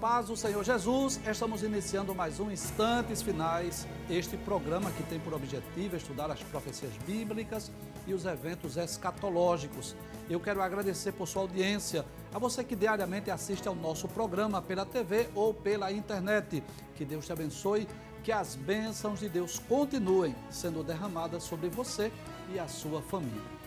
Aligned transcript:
Paz 0.00 0.28
do 0.28 0.36
Senhor 0.36 0.64
Jesus, 0.64 1.20
estamos 1.30 1.62
iniciando 1.62 2.14
mais 2.14 2.40
um 2.40 2.50
Instantes 2.50 3.20
Finais, 3.20 3.86
este 4.08 4.34
programa 4.34 4.90
que 4.92 5.02
tem 5.02 5.20
por 5.20 5.34
objetivo 5.34 5.94
estudar 5.94 6.30
as 6.30 6.42
profecias 6.42 6.90
bíblicas 7.06 7.70
e 8.06 8.14
os 8.14 8.24
eventos 8.24 8.78
escatológicos. 8.78 9.94
Eu 10.30 10.40
quero 10.40 10.62
agradecer 10.62 11.12
por 11.12 11.28
sua 11.28 11.42
audiência, 11.42 12.02
a 12.32 12.38
você 12.38 12.64
que 12.64 12.74
diariamente 12.74 13.30
assiste 13.30 13.68
ao 13.68 13.74
nosso 13.74 14.08
programa 14.08 14.62
pela 14.62 14.86
TV 14.86 15.28
ou 15.34 15.52
pela 15.52 15.92
internet. 15.92 16.62
Que 16.96 17.04
Deus 17.04 17.26
te 17.26 17.32
abençoe, 17.32 17.86
que 18.24 18.32
as 18.32 18.56
bênçãos 18.56 19.20
de 19.20 19.28
Deus 19.28 19.58
continuem 19.58 20.34
sendo 20.48 20.82
derramadas 20.82 21.42
sobre 21.42 21.68
você 21.68 22.10
e 22.54 22.58
a 22.58 22.66
sua 22.66 23.02
família. 23.02 23.59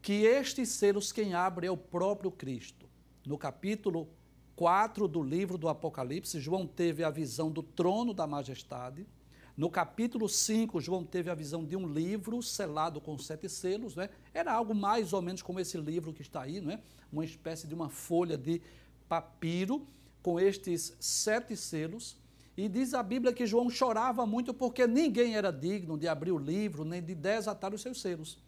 que 0.00 0.24
estes 0.24 0.70
selos 0.70 1.12
quem 1.12 1.34
abre 1.34 1.66
é 1.66 1.70
o 1.70 1.76
próprio 1.76 2.30
Cristo 2.30 2.87
no 3.28 3.36
capítulo 3.36 4.08
4 4.56 5.06
do 5.06 5.22
livro 5.22 5.58
do 5.58 5.68
Apocalipse, 5.68 6.40
João 6.40 6.66
teve 6.66 7.04
a 7.04 7.10
visão 7.10 7.50
do 7.50 7.62
trono 7.62 8.14
da 8.14 8.26
majestade. 8.26 9.06
No 9.54 9.68
capítulo 9.68 10.28
5, 10.30 10.80
João 10.80 11.04
teve 11.04 11.28
a 11.28 11.34
visão 11.34 11.62
de 11.62 11.76
um 11.76 11.86
livro 11.86 12.42
selado 12.42 13.02
com 13.02 13.18
sete 13.18 13.46
selos. 13.46 13.94
Né? 13.94 14.08
Era 14.32 14.54
algo 14.54 14.74
mais 14.74 15.12
ou 15.12 15.20
menos 15.20 15.42
como 15.42 15.60
esse 15.60 15.76
livro 15.76 16.10
que 16.12 16.22
está 16.22 16.42
aí, 16.42 16.58
né? 16.58 16.80
uma 17.12 17.22
espécie 17.22 17.66
de 17.66 17.74
uma 17.74 17.90
folha 17.90 18.38
de 18.38 18.62
papiro 19.06 19.86
com 20.22 20.40
estes 20.40 20.96
sete 20.98 21.54
selos. 21.54 22.16
E 22.56 22.66
diz 22.66 22.94
a 22.94 23.02
Bíblia 23.02 23.34
que 23.34 23.46
João 23.46 23.68
chorava 23.68 24.24
muito 24.24 24.54
porque 24.54 24.86
ninguém 24.86 25.36
era 25.36 25.52
digno 25.52 25.98
de 25.98 26.08
abrir 26.08 26.32
o 26.32 26.38
livro 26.38 26.82
nem 26.82 27.02
de 27.02 27.14
desatar 27.14 27.74
os 27.74 27.82
seus 27.82 28.00
selos. 28.00 28.38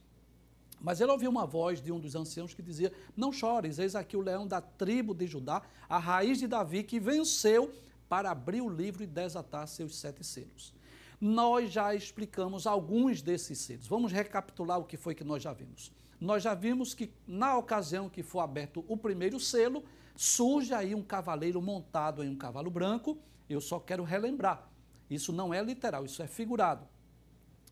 Mas 0.81 1.01
ele 1.01 1.13
ouviu 1.13 1.31
uma 1.31 1.47
voz 1.47 1.81
de 1.81 1.93
um 1.93 2.01
dos 2.01 2.15
anciãos 2.15 2.55
que 2.55 2.63
dizia: 2.63 2.93
Não 3.17 3.31
chores, 3.31 3.79
eis 3.79 3.95
aqui 3.95 4.17
o 4.17 4.21
leão 4.21 4.47
da 4.47 4.61
tribo 4.61 5.15
de 5.15 5.27
Judá, 5.27 5.63
a 5.89 5.99
raiz 5.99 6.39
de 6.39 6.47
Davi, 6.47 6.83
que 6.83 6.99
venceu 6.99 7.73
para 8.09 8.31
abrir 8.31 8.63
o 8.63 8.69
livro 8.69 9.03
e 9.03 9.07
desatar 9.07 9.69
seus 9.69 9.97
sete 9.97 10.25
selos. 10.25 10.75
Nós 11.21 11.71
já 11.71 11.95
explicamos 11.95 12.67
alguns 12.67 13.21
desses 13.21 13.59
selos. 13.59 13.87
Vamos 13.87 14.11
recapitular 14.11 14.79
o 14.79 14.85
que 14.85 14.97
foi 14.97 15.15
que 15.15 15.23
nós 15.23 15.43
já 15.43 15.53
vimos. 15.53 15.93
Nós 16.19 16.43
já 16.43 16.55
vimos 16.55 16.95
que, 16.95 17.13
na 17.27 17.57
ocasião 17.57 18.09
que 18.09 18.23
for 18.23 18.41
aberto 18.41 18.85
o 18.89 18.97
primeiro 18.97 19.39
selo, 19.39 19.85
surge 20.17 20.73
aí 20.73 20.95
um 20.95 21.03
cavaleiro 21.03 21.61
montado 21.61 22.25
em 22.25 22.29
um 22.31 22.37
cavalo 22.37 22.71
branco. 22.71 23.19
Eu 23.49 23.61
só 23.61 23.79
quero 23.79 24.03
relembrar: 24.03 24.67
isso 25.11 25.33
não 25.33 25.53
é 25.53 25.63
literal, 25.63 26.05
isso 26.05 26.23
é 26.23 26.27
figurado. 26.27 26.87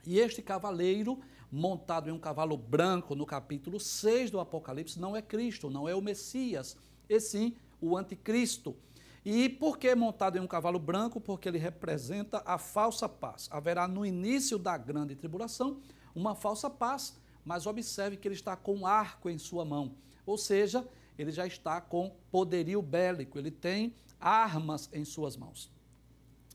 E 0.06 0.19
este 0.19 0.40
cavaleiro 0.40 1.19
montado 1.50 2.09
em 2.09 2.12
um 2.12 2.19
cavalo 2.19 2.56
branco, 2.56 3.14
no 3.14 3.25
capítulo 3.25 3.81
6 3.81 4.31
do 4.31 4.41
Apocalipse, 4.41 5.00
não 5.00 5.16
é 5.16 5.22
Cristo, 5.22 5.70
não 5.70 5.88
é 5.88 5.94
o 5.94 6.03
Messias, 6.03 6.76
e 7.09 7.19
sim 7.20 7.56
o 7.81 7.97
anticristo. 7.97 8.76
E 9.25 9.48
por 9.48 9.78
que 9.78 9.94
montado 9.94 10.38
em 10.38 10.41
um 10.41 10.47
cavalo 10.47 10.78
branco? 10.78 11.20
Porque 11.20 11.48
ele 11.48 11.58
representa 11.58 12.42
a 12.44 12.56
falsa 12.56 13.08
paz. 13.08 13.48
Haverá 13.50 13.87
no 13.87 14.06
início 14.06 14.58
da 14.58 14.76
grande 14.76 15.14
tribulação 15.14 15.81
uma 16.14 16.34
falsa 16.34 16.70
paz, 16.70 17.19
mas 17.44 17.66
observe 17.66 18.16
que 18.16 18.28
ele 18.28 18.34
está 18.34 18.56
com 18.56 18.76
um 18.76 18.87
arco 18.87 19.28
em 19.31 19.38
sua 19.38 19.64
mão, 19.64 19.94
ou 20.26 20.37
seja, 20.37 20.87
ele 21.19 21.32
já 21.32 21.47
está 21.47 21.81
com 21.81 22.14
poderio 22.31 22.81
bélico, 22.81 23.38
ele 23.38 23.50
tem 23.50 23.94
armas 24.20 24.88
em 24.92 25.04
suas 25.04 25.37
mãos. 25.37 25.70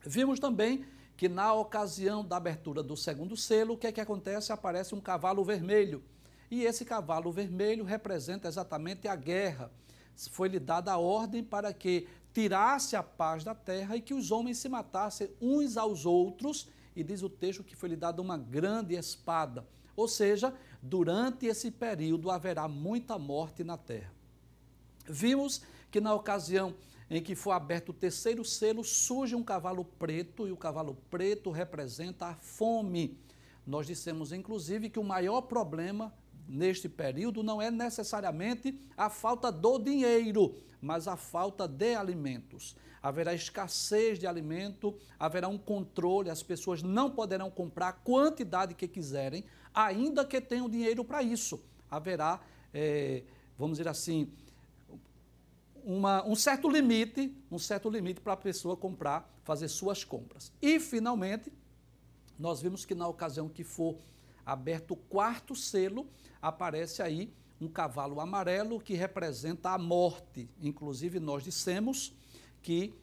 Vimos 0.06 0.40
também 0.40 0.86
que 1.16 1.29
na 1.29 1.53
ocasião 1.53 2.25
da 2.25 2.38
abertura 2.38 2.81
do 2.81 2.97
segundo 2.97 3.38
selo, 3.38 3.74
o 3.74 3.78
que 3.78 3.88
é 3.88 3.91
que 3.91 4.01
acontece? 4.01 4.51
Aparece 4.51 4.96
um 4.96 5.01
cavalo 5.01 5.44
vermelho. 5.44 6.03
E 6.50 6.63
esse 6.63 6.85
cavalo 6.85 7.31
vermelho 7.31 7.84
representa 7.84 8.47
exatamente 8.47 9.07
a 9.07 9.16
guerra. 9.16 9.72
Foi-lhe 10.31 10.59
dada 10.59 10.91
a 10.91 10.97
ordem 10.97 11.44
para 11.44 11.73
que 11.73 12.07
tirasse 12.34 12.96
a 12.96 13.03
paz 13.03 13.44
da 13.44 13.56
terra 13.56 13.96
e 13.96 14.02
que 14.02 14.13
os 14.13 14.31
homens 14.31 14.57
se 14.57 14.69
matassem 14.69 15.29
uns 15.41 15.78
aos 15.78 16.06
outros. 16.06 16.68
E 16.96 17.03
diz 17.03 17.23
o 17.23 17.29
texto 17.29 17.63
que 17.63 17.75
foi-lhe 17.75 17.96
dada 17.96 18.22
uma 18.22 18.38
grande 18.38 18.96
espada. 18.96 19.66
Ou 19.96 20.07
seja, 20.07 20.53
durante 20.81 21.46
esse 21.46 21.72
período 21.72 22.29
haverá 22.29 22.68
muita 22.68 23.18
morte 23.18 23.63
na 23.63 23.78
terra. 23.78 24.12
Vimos 25.06 25.62
que 25.91 26.02
na 26.02 26.13
ocasião 26.13 26.73
em 27.16 27.22
que 27.22 27.35
for 27.35 27.51
aberto 27.51 27.90
o 27.90 27.94
terceiro 27.94 28.44
selo, 28.44 28.84
surge 28.84 29.35
um 29.35 29.44
cavalo 29.44 29.85
preto, 29.85 30.47
e 30.47 30.51
o 30.51 30.57
cavalo 30.57 30.97
preto 31.12 31.51
representa 31.51 32.25
a 32.25 32.34
fome. 32.34 33.19
Nós 33.68 33.85
dissemos, 33.85 34.34
inclusive, 34.34 34.90
que 34.90 34.97
o 34.97 35.03
maior 35.03 35.41
problema 35.41 36.12
neste 36.47 36.90
período 36.90 37.44
não 37.44 37.62
é 37.62 37.69
necessariamente 37.69 38.81
a 38.97 39.12
falta 39.12 39.52
do 39.52 39.78
dinheiro, 39.78 40.56
mas 40.81 41.07
a 41.07 41.16
falta 41.16 41.68
de 41.68 41.94
alimentos. 41.94 42.76
Haverá 42.99 43.35
escassez 43.35 44.17
de 44.17 44.26
alimento, 44.26 44.97
haverá 45.20 45.47
um 45.47 45.58
controle, 45.58 46.32
as 46.32 46.41
pessoas 46.41 46.82
não 46.82 47.11
poderão 47.11 47.52
comprar 47.52 47.90
a 47.90 47.93
quantidade 47.93 48.73
que 48.73 48.88
quiserem, 48.88 49.46
ainda 49.72 50.26
que 50.26 50.41
tenham 50.41 50.67
dinheiro 50.67 51.05
para 51.05 51.22
isso. 51.22 51.64
Haverá, 51.91 52.41
é, 52.73 53.22
vamos 53.55 53.78
dizer 53.78 53.88
assim, 53.88 54.32
uma, 55.84 56.26
um 56.26 56.35
certo 56.35 56.70
limite, 56.70 57.35
um 57.52 57.59
certo 57.59 57.90
limite 57.90 58.22
para 58.22 58.34
a 58.34 58.38
pessoa 58.38 58.76
comprar, 58.76 59.30
fazer 59.44 59.68
suas 59.68 60.03
compras. 60.03 60.52
E, 60.62 60.80
finalmente, 60.80 61.52
nós 62.40 62.62
vimos 62.62 62.85
que 62.85 62.96
na 62.96 63.08
ocasião 63.08 63.50
que 63.50 63.64
for 63.64 63.97
aberto 64.46 64.91
o 64.91 64.96
quarto 64.96 65.56
selo, 65.56 66.08
aparece 66.41 67.02
aí 67.02 67.34
um 67.59 67.68
cavalo 67.68 68.20
amarelo 68.20 68.80
que 68.80 68.94
representa 68.94 69.70
a 69.70 69.78
morte. 69.78 70.50
Inclusive, 70.62 71.20
nós 71.20 71.44
dissemos 71.44 72.14
que 72.62 72.94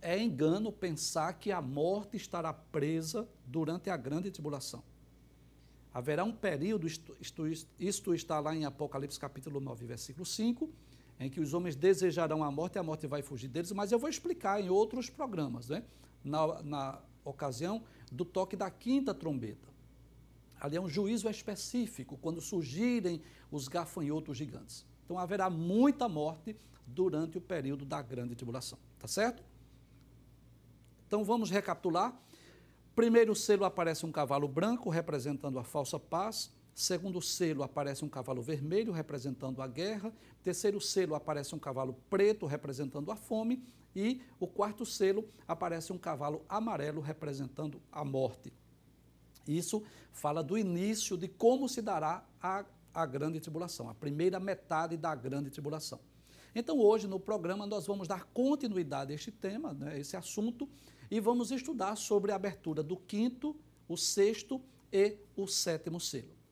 é 0.00 0.18
engano 0.18 0.72
pensar 0.72 1.34
que 1.34 1.52
a 1.52 1.60
morte 1.60 2.16
estará 2.16 2.52
presa 2.52 3.28
durante 3.46 3.90
a 3.90 3.96
grande 3.96 4.30
tribulação. 4.30 4.82
Haverá 5.92 6.24
um 6.24 6.32
período, 6.32 6.86
isto, 6.86 7.16
isto, 7.20 7.46
isto 7.78 8.14
está 8.14 8.40
lá 8.40 8.54
em 8.54 8.64
Apocalipse 8.64 9.18
capítulo 9.18 9.60
9, 9.60 9.86
versículo 9.86 10.26
5, 10.26 10.68
em 11.18 11.30
que 11.30 11.40
os 11.40 11.54
homens 11.54 11.76
desejarão 11.76 12.42
a 12.42 12.50
morte 12.50 12.76
e 12.76 12.78
a 12.78 12.82
morte 12.82 13.06
vai 13.06 13.22
fugir 13.22 13.48
deles, 13.48 13.72
mas 13.72 13.92
eu 13.92 13.98
vou 13.98 14.08
explicar 14.08 14.60
em 14.60 14.68
outros 14.68 15.08
programas, 15.08 15.68
né? 15.68 15.84
na, 16.24 16.62
na 16.62 17.00
ocasião 17.24 17.82
do 18.10 18.24
toque 18.24 18.56
da 18.56 18.70
quinta 18.70 19.14
trombeta. 19.14 19.68
Ali 20.58 20.76
é 20.76 20.80
um 20.80 20.88
juízo 20.88 21.28
específico, 21.28 22.16
quando 22.16 22.40
surgirem 22.40 23.20
os 23.50 23.68
gafanhotos 23.68 24.36
gigantes. 24.36 24.86
Então 25.04 25.18
haverá 25.18 25.50
muita 25.50 26.08
morte 26.08 26.56
durante 26.86 27.36
o 27.36 27.40
período 27.40 27.84
da 27.84 28.00
grande 28.00 28.34
tribulação, 28.34 28.78
tá 28.98 29.06
certo? 29.06 29.42
Então 31.06 31.22
vamos 31.22 31.50
recapitular. 31.50 32.18
Primeiro 32.94 33.34
selo 33.34 33.64
aparece 33.64 34.06
um 34.06 34.12
cavalo 34.12 34.48
branco 34.48 34.88
representando 34.88 35.58
a 35.58 35.64
falsa 35.64 35.98
paz. 35.98 36.50
Segundo 36.74 37.22
selo 37.22 37.62
aparece 37.62 38.04
um 38.04 38.08
cavalo 38.08 38.42
vermelho 38.42 38.92
representando 38.92 39.62
a 39.62 39.66
guerra. 39.68 40.12
Terceiro 40.42 40.80
selo 40.80 41.14
aparece 41.14 41.54
um 41.54 41.58
cavalo 41.58 41.94
preto 42.10 42.46
representando 42.46 43.12
a 43.12 43.16
fome. 43.16 43.62
E 43.94 44.20
o 44.40 44.48
quarto 44.48 44.84
selo 44.84 45.28
aparece 45.46 45.92
um 45.92 45.98
cavalo 45.98 46.44
amarelo 46.48 47.00
representando 47.00 47.80
a 47.92 48.04
morte. 48.04 48.52
Isso 49.46 49.84
fala 50.12 50.42
do 50.42 50.58
início 50.58 51.16
de 51.16 51.28
como 51.28 51.68
se 51.68 51.80
dará 51.80 52.26
a, 52.42 52.64
a 52.92 53.06
grande 53.06 53.38
tribulação, 53.38 53.88
a 53.88 53.94
primeira 53.94 54.40
metade 54.40 54.96
da 54.96 55.14
grande 55.14 55.50
tribulação. 55.50 56.00
Então, 56.54 56.80
hoje 56.80 57.06
no 57.06 57.20
programa, 57.20 57.66
nós 57.66 57.86
vamos 57.86 58.08
dar 58.08 58.24
continuidade 58.26 59.12
a 59.12 59.14
este 59.14 59.30
tema, 59.30 59.72
né, 59.72 59.98
esse 59.98 60.16
assunto, 60.16 60.68
e 61.10 61.20
vamos 61.20 61.50
estudar 61.50 61.96
sobre 61.96 62.32
a 62.32 62.36
abertura 62.36 62.82
do 62.82 62.96
quinto, 62.96 63.56
o 63.88 63.96
sexto 63.96 64.60
e 64.92 65.16
o 65.36 65.46
sétimo 65.46 66.00
selo. 66.00 66.43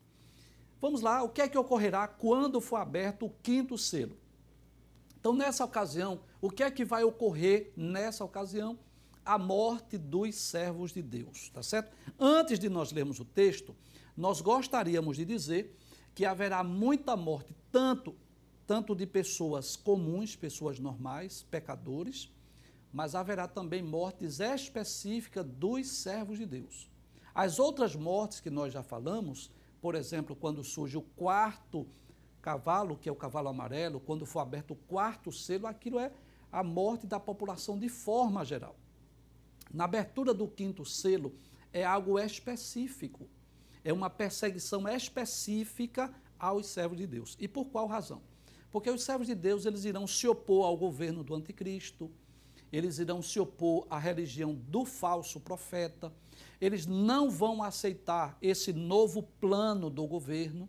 Vamos 0.83 1.01
lá, 1.01 1.23
o 1.23 1.29
que 1.29 1.41
é 1.41 1.49
que 1.49 1.57
ocorrerá 1.57 2.09
quando 2.09 2.61
for 2.61 2.75
aberto 2.75 3.27
o 3.27 3.31
quinto 3.41 3.79
selo? 3.79 4.19
Então, 5.17 5.33
nessa 5.33 5.65
ocasião, 5.65 6.23
o 6.41 6.51
que 6.51 6.65
é 6.65 6.73
que 6.73 6.85
vai 6.85 7.05
ocorrer 7.05 7.73
nessa 7.77 8.25
ocasião? 8.25 8.77
A 9.25 9.39
morte 9.39 9.97
dos 9.97 10.35
servos 10.35 10.91
de 10.91 11.01
Deus, 11.01 11.51
tá 11.51 11.63
certo? 11.63 11.97
Antes 12.19 12.59
de 12.59 12.69
nós 12.69 12.91
lermos 12.91 13.21
o 13.21 13.25
texto, 13.25 13.77
nós 14.17 14.41
gostaríamos 14.41 15.19
de 15.19 15.25
dizer 15.25 15.79
que 16.17 16.25
haverá 16.25 16.65
muita 16.65 17.17
morte, 17.17 17.55
tanto, 17.71 18.17
tanto 18.67 18.93
de 18.93 19.07
pessoas 19.07 19.77
comuns, 19.77 20.35
pessoas 20.35 20.81
normais, 20.81 21.45
pecadores, 21.49 22.29
mas 22.93 23.15
haverá 23.15 23.47
também 23.47 23.85
mortes 23.85 24.41
específicas 24.41 25.47
dos 25.47 25.87
servos 25.87 26.39
de 26.39 26.45
Deus. 26.45 26.91
As 27.33 27.61
outras 27.61 27.95
mortes 27.95 28.41
que 28.41 28.51
nós 28.51 28.73
já 28.73 28.83
falamos, 28.83 29.49
por 29.83 29.97
exemplo, 29.97 30.37
quando 30.37 30.63
surge 30.63 30.97
o 30.97 31.03
quarto 31.03 31.85
cavalo, 32.41 32.97
que 32.97 33.09
é 33.09 33.13
o 33.13 33.17
cavalo 33.17 33.49
amarelo, 33.49 33.99
quando 33.99 34.25
for 34.25 34.39
aberto 34.39 34.71
o 34.71 34.77
quarto 34.77 35.33
selo, 35.33 35.67
aquilo 35.67 35.99
é 35.99 36.13
a 36.53 36.63
morte 36.63 37.05
da 37.05 37.19
população 37.19 37.77
de 37.77 37.89
forma 37.89 38.45
geral. 38.45 38.77
Na 39.75 39.85
abertura 39.85 40.33
do 40.33 40.47
quinto 40.47 40.85
selo 40.85 41.35
é 41.73 41.85
algo 41.85 42.17
específico, 42.17 43.29
é 43.83 43.93
uma 43.93 44.09
perseguição 44.09 44.89
específica 44.89 46.15
aos 46.39 46.69
servos 46.69 46.99
de 46.99 47.07
Deus. 47.09 47.37
E 47.41 47.49
por 47.49 47.65
qual 47.65 47.89
razão? 47.89 48.23
Porque 48.71 48.89
os 48.89 49.03
servos 49.03 49.27
de 49.27 49.35
Deus 49.35 49.67
eles 49.67 49.85
irão 49.85 50.07
se 50.07 50.29
opor 50.29 50.65
ao 50.65 50.77
governo 50.77 51.25
do 51.25 51.35
anticristo, 51.35 52.09
eles 52.73 52.99
irão 52.99 53.21
se 53.21 53.39
opor 53.39 53.87
à 53.91 53.99
religião 53.99 54.55
do 54.55 54.85
falso 54.85 55.39
profeta, 55.39 56.13
eles 56.61 56.87
não 56.87 57.31
vão 57.31 57.63
aceitar 57.63 58.39
esse 58.41 58.73
novo 58.73 59.23
plano 59.41 59.91
do 59.91 60.07
governo. 60.07 60.69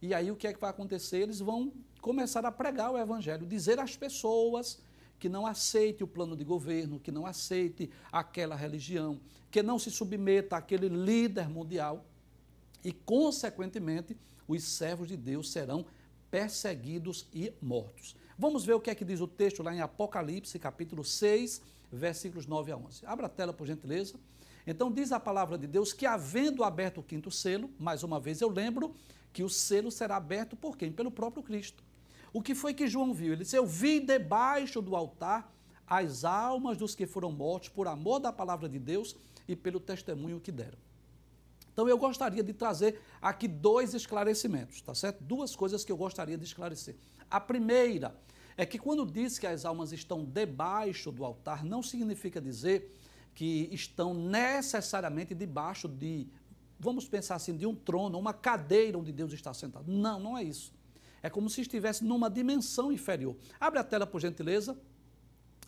E 0.00 0.14
aí 0.14 0.30
o 0.30 0.36
que 0.36 0.46
é 0.46 0.52
que 0.52 0.60
vai 0.60 0.70
acontecer? 0.70 1.18
Eles 1.18 1.40
vão 1.40 1.72
começar 2.00 2.44
a 2.46 2.52
pregar 2.52 2.92
o 2.92 2.98
evangelho, 2.98 3.46
dizer 3.46 3.78
às 3.78 3.96
pessoas 3.96 4.80
que 5.18 5.28
não 5.28 5.46
aceite 5.46 6.02
o 6.02 6.06
plano 6.06 6.36
de 6.36 6.44
governo, 6.44 7.00
que 7.00 7.12
não 7.12 7.26
aceite 7.26 7.90
aquela 8.10 8.54
religião, 8.54 9.20
que 9.50 9.62
não 9.62 9.78
se 9.78 9.90
submeta 9.90 10.56
àquele 10.56 10.88
líder 10.88 11.48
mundial 11.48 12.04
e, 12.84 12.92
consequentemente, 12.92 14.16
os 14.46 14.62
servos 14.62 15.08
de 15.08 15.16
Deus 15.16 15.50
serão 15.50 15.86
perseguidos 16.30 17.26
e 17.32 17.52
mortos. 17.62 18.14
Vamos 18.36 18.64
ver 18.64 18.74
o 18.74 18.80
que 18.80 18.90
é 18.90 18.94
que 18.94 19.04
diz 19.04 19.20
o 19.20 19.28
texto 19.28 19.62
lá 19.62 19.72
em 19.72 19.80
Apocalipse, 19.80 20.58
capítulo 20.58 21.04
6, 21.04 21.62
versículos 21.92 22.46
9 22.46 22.72
a 22.72 22.76
11. 22.76 23.06
Abra 23.06 23.26
a 23.26 23.28
tela, 23.28 23.52
por 23.52 23.64
gentileza. 23.64 24.14
Então, 24.66 24.90
diz 24.90 25.12
a 25.12 25.20
palavra 25.20 25.56
de 25.56 25.68
Deus 25.68 25.92
que, 25.92 26.04
havendo 26.04 26.64
aberto 26.64 26.98
o 26.98 27.02
quinto 27.02 27.30
selo, 27.30 27.70
mais 27.78 28.02
uma 28.02 28.18
vez 28.18 28.40
eu 28.40 28.48
lembro 28.48 28.92
que 29.32 29.44
o 29.44 29.48
selo 29.48 29.90
será 29.90 30.16
aberto 30.16 30.56
por 30.56 30.76
quem? 30.76 30.90
Pelo 30.90 31.12
próprio 31.12 31.44
Cristo. 31.44 31.84
O 32.32 32.42
que 32.42 32.56
foi 32.56 32.74
que 32.74 32.88
João 32.88 33.14
viu? 33.14 33.34
Ele 33.34 33.44
disse: 33.44 33.56
Eu 33.56 33.66
vi 33.66 34.00
debaixo 34.00 34.82
do 34.82 34.96
altar 34.96 35.52
as 35.86 36.24
almas 36.24 36.76
dos 36.76 36.94
que 36.94 37.06
foram 37.06 37.30
mortos 37.30 37.68
por 37.68 37.86
amor 37.86 38.18
da 38.18 38.32
palavra 38.32 38.68
de 38.68 38.80
Deus 38.80 39.14
e 39.46 39.54
pelo 39.54 39.78
testemunho 39.78 40.40
que 40.40 40.50
deram. 40.50 40.78
Então 41.74 41.88
eu 41.88 41.98
gostaria 41.98 42.42
de 42.42 42.52
trazer 42.52 43.00
aqui 43.20 43.48
dois 43.48 43.94
esclarecimentos, 43.94 44.80
tá 44.80 44.94
certo? 44.94 45.22
Duas 45.22 45.56
coisas 45.56 45.84
que 45.84 45.90
eu 45.90 45.96
gostaria 45.96 46.38
de 46.38 46.44
esclarecer. 46.44 46.96
A 47.28 47.40
primeira 47.40 48.16
é 48.56 48.64
que 48.64 48.78
quando 48.78 49.04
diz 49.04 49.40
que 49.40 49.46
as 49.46 49.64
almas 49.64 49.90
estão 49.92 50.24
debaixo 50.24 51.10
do 51.10 51.24
altar, 51.24 51.64
não 51.64 51.82
significa 51.82 52.40
dizer 52.40 52.96
que 53.34 53.68
estão 53.72 54.14
necessariamente 54.14 55.34
debaixo 55.34 55.88
de, 55.88 56.28
vamos 56.78 57.08
pensar 57.08 57.34
assim, 57.34 57.56
de 57.56 57.66
um 57.66 57.74
trono, 57.74 58.16
uma 58.16 58.32
cadeira 58.32 58.96
onde 58.96 59.10
Deus 59.10 59.32
está 59.32 59.52
sentado. 59.52 59.90
Não, 59.90 60.20
não 60.20 60.38
é 60.38 60.44
isso. 60.44 60.72
É 61.20 61.28
como 61.28 61.50
se 61.50 61.60
estivesse 61.60 62.04
numa 62.04 62.30
dimensão 62.30 62.92
inferior. 62.92 63.34
Abre 63.58 63.80
a 63.80 63.84
tela, 63.84 64.06
por 64.06 64.20
gentileza 64.20 64.78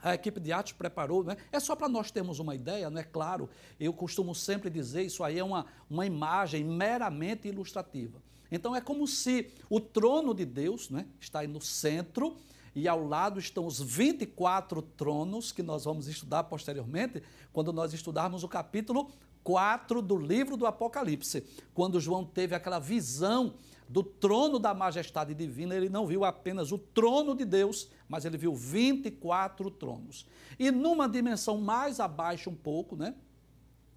a 0.06 0.14
equipe 0.14 0.38
de 0.38 0.53
arte 0.53 0.73
preparou, 0.73 1.25
né? 1.25 1.37
é 1.50 1.58
só 1.58 1.75
para 1.75 1.88
nós 1.88 2.12
termos 2.12 2.38
uma 2.38 2.55
ideia, 2.55 2.88
não 2.88 3.00
é 3.00 3.03
claro, 3.03 3.50
eu 3.79 3.93
costumo 3.93 4.37
sempre 4.37 4.70
dizer, 4.70 5.03
isso 5.03 5.25
aí 5.25 5.37
é 5.37 5.43
uma, 5.43 5.67
uma 5.91 6.06
imagem 6.06 6.62
meramente 6.62 7.49
ilustrativa. 7.49 8.23
Então 8.50 8.76
é 8.76 8.81
como 8.81 9.05
se 9.08 9.50
o 9.69 9.81
trono 9.81 10.32
de 10.32 10.44
Deus 10.44 10.91
né, 10.91 11.06
está 11.19 11.41
aí 11.41 11.49
no 11.49 11.61
centro 11.61 12.37
e 12.73 12.87
ao 12.87 13.05
lado 13.05 13.41
estão 13.41 13.67
os 13.67 13.81
24 13.81 14.81
tronos 14.81 15.50
que 15.50 15.62
nós 15.62 15.85
vamos 15.85 16.06
estudar 16.06 16.44
posteriormente, 16.44 17.20
quando 17.53 17.73
nós 17.73 17.93
estudarmos 17.93 18.44
o 18.44 18.49
capítulo 18.49 19.11
4 19.46 20.02
do 20.02 20.16
livro 20.16 20.56
do 20.56 20.66
Apocalipse, 20.66 21.46
quando 21.72 22.00
João 22.00 22.25
teve 22.25 22.52
aquela 22.52 22.81
visão 22.81 23.54
do 23.88 24.02
trono 24.02 24.58
da 24.58 24.75
majestade 24.75 25.34
divina, 25.34 25.72
ele 25.72 25.88
não 25.88 26.04
viu 26.04 26.25
apenas 26.25 26.72
o 26.72 26.78
trono 26.78 27.32
de 27.32 27.44
Deus, 27.44 27.88
mas 28.08 28.25
ele 28.25 28.37
viu 28.37 28.56
24 28.56 29.70
tronos. 29.70 30.26
E 30.58 30.72
numa 30.72 31.08
dimensão 31.08 31.58
mais 31.58 32.00
abaixo 32.00 32.50
um 32.50 32.56
pouco, 32.56 32.96
né? 32.96 33.15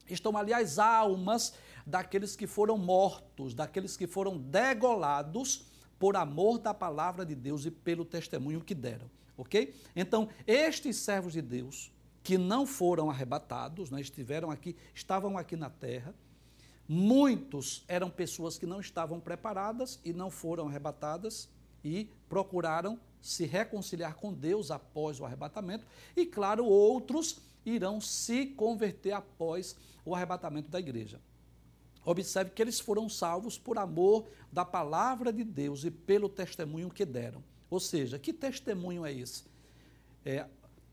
Estão 0.08 0.38
ali 0.38 0.54
as 0.54 0.78
almas 0.78 1.56
daqueles 1.84 2.36
que 2.36 2.46
foram 2.46 2.78
mortos, 2.78 3.56
daqueles 3.56 3.98
que 3.98 4.06
foram 4.06 4.38
degolados 4.38 5.66
por 5.98 6.16
amor 6.16 6.60
da 6.60 6.76
palavra 6.76 7.26
de 7.26 7.34
Deus 7.34 7.66
e 7.66 7.72
pelo 7.72 8.06
testemunho 8.06 8.62
que 8.62 8.76
deram, 8.76 9.10
ok? 9.36 9.74
Então, 9.96 10.30
estes 10.46 10.98
servos 10.98 11.34
de 11.34 11.42
Deus 11.42 11.92
que 12.24 12.38
não 12.38 12.66
foram 12.66 13.10
arrebatados, 13.10 13.90
né, 13.90 14.02
estiveram 14.02 14.52
aqui, 14.52 14.76
estavam 14.94 15.38
aqui 15.38 15.56
na 15.56 15.70
terra, 15.70 16.14
Muitos 16.92 17.84
eram 17.88 18.10
pessoas 18.10 18.58
que 18.58 18.66
não 18.66 18.80
estavam 18.80 19.20
preparadas 19.20 20.00
e 20.04 20.12
não 20.12 20.32
foram 20.32 20.68
arrebatadas 20.68 21.48
e 21.84 22.10
procuraram 22.28 23.00
se 23.22 23.46
reconciliar 23.46 24.16
com 24.16 24.34
Deus 24.34 24.72
após 24.72 25.20
o 25.20 25.26
arrebatamento, 25.26 25.86
e 26.16 26.26
claro, 26.26 26.66
outros 26.66 27.42
irão 27.64 28.02
se 28.02 28.48
converter 28.48 29.12
após 29.12 29.76
o 30.04 30.16
arrebatamento 30.16 30.70
da 30.70 30.80
igreja. 30.80 31.22
Observe 32.04 32.50
que 32.50 32.62
eles 32.62 32.80
foram 32.80 33.08
salvos 33.08 33.56
por 33.56 33.78
amor 33.78 34.26
da 34.52 34.66
palavra 34.66 35.32
de 35.32 35.44
Deus 35.44 35.84
e 35.84 35.92
pelo 35.92 36.28
testemunho 36.28 36.90
que 36.90 37.06
deram. 37.06 37.44
Ou 37.70 37.80
seja, 37.80 38.18
que 38.18 38.34
testemunho 38.34 39.06
é 39.06 39.14
esse? 39.14 39.44
É, 40.26 40.48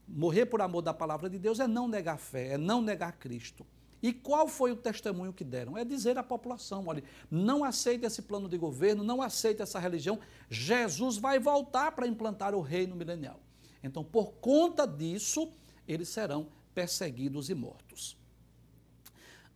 morrer 0.06 0.46
por 0.46 0.60
amor 0.60 0.82
da 0.82 0.94
palavra 0.94 1.28
de 1.28 1.38
Deus 1.38 1.60
é 1.60 1.66
não 1.66 1.88
negar 1.88 2.18
fé, 2.18 2.52
é 2.52 2.58
não 2.58 2.80
negar 2.80 3.12
Cristo. 3.12 3.66
E 4.02 4.12
qual 4.12 4.46
foi 4.46 4.70
o 4.72 4.76
testemunho 4.76 5.32
que 5.32 5.42
deram? 5.42 5.76
É 5.76 5.84
dizer 5.84 6.18
à 6.18 6.22
população: 6.22 6.84
olha, 6.86 7.02
não 7.30 7.64
aceite 7.64 8.04
esse 8.04 8.22
plano 8.22 8.48
de 8.48 8.56
governo, 8.56 9.02
não 9.02 9.22
aceite 9.22 9.62
essa 9.62 9.78
religião. 9.78 10.18
Jesus 10.48 11.16
vai 11.16 11.38
voltar 11.38 11.92
para 11.92 12.06
implantar 12.06 12.54
o 12.54 12.60
reino 12.60 12.94
milenial. 12.94 13.40
Então, 13.82 14.04
por 14.04 14.32
conta 14.34 14.86
disso, 14.86 15.50
eles 15.88 16.08
serão 16.08 16.48
perseguidos 16.74 17.48
e 17.48 17.54
mortos. 17.54 18.16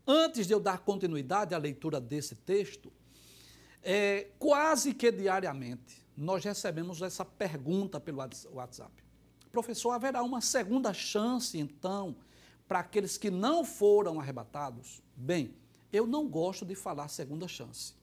Antes 0.06 0.46
de 0.46 0.52
eu 0.52 0.60
dar 0.60 0.78
continuidade 0.78 1.54
à 1.54 1.58
leitura 1.58 2.00
desse 2.00 2.34
texto, 2.34 2.92
é, 3.82 4.28
quase 4.38 4.94
que 4.94 5.12
diariamente 5.12 6.04
nós 6.16 6.44
recebemos 6.44 7.00
essa 7.02 7.24
pergunta 7.24 8.00
pelo 8.00 8.18
WhatsApp. 8.18 8.99
Professor, 9.50 9.90
haverá 9.90 10.22
uma 10.22 10.40
segunda 10.40 10.92
chance, 10.92 11.58
então, 11.58 12.16
para 12.68 12.80
aqueles 12.80 13.18
que 13.18 13.30
não 13.30 13.64
foram 13.64 14.20
arrebatados, 14.20 15.02
bem, 15.16 15.54
eu 15.92 16.06
não 16.06 16.28
gosto 16.28 16.64
de 16.64 16.74
falar 16.74 17.08
segunda 17.08 17.48
chance. 17.48 17.94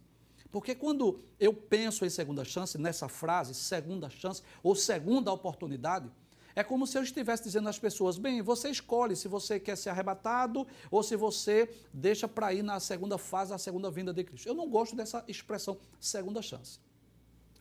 Porque 0.52 0.76
quando 0.76 1.20
eu 1.40 1.54
penso 1.54 2.06
em 2.06 2.10
segunda 2.10 2.44
chance, 2.44 2.78
nessa 2.78 3.08
frase, 3.08 3.54
segunda 3.54 4.10
chance 4.10 4.42
ou 4.64 4.76
segunda 4.76 5.32
oportunidade, 5.32 6.10
é 6.56 6.64
como 6.64 6.88
se 6.88 6.98
eu 6.98 7.04
estivesse 7.04 7.44
dizendo 7.44 7.70
às 7.70 7.78
pessoas: 7.78 8.18
bem, 8.18 8.42
você 8.42 8.70
escolhe 8.70 9.16
se 9.16 9.28
você 9.28 9.60
quer 9.60 9.78
ser 9.78 9.90
arrebatado 9.90 10.66
ou 10.90 11.04
se 11.04 11.16
você 11.16 11.70
deixa 11.94 12.28
para 12.28 12.54
ir 12.54 12.64
na 12.64 12.80
segunda 12.80 13.18
fase, 13.18 13.54
a 13.54 13.58
segunda 13.58 13.92
vinda 13.92 14.14
de 14.14 14.24
Cristo. 14.24 14.48
Eu 14.48 14.56
não 14.56 14.68
gosto 14.68 14.96
dessa 14.96 15.24
expressão 15.28 15.78
segunda 16.00 16.42
chance. 16.42 16.80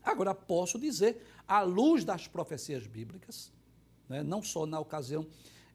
Agora, 0.02 0.34
posso 0.34 0.78
dizer, 0.78 1.26
à 1.46 1.60
luz 1.62 2.04
das 2.04 2.26
profecias 2.26 2.86
bíblicas, 2.86 3.52
né, 4.08 4.22
não 4.22 4.42
só 4.42 4.66
na 4.66 4.78
ocasião 4.78 5.26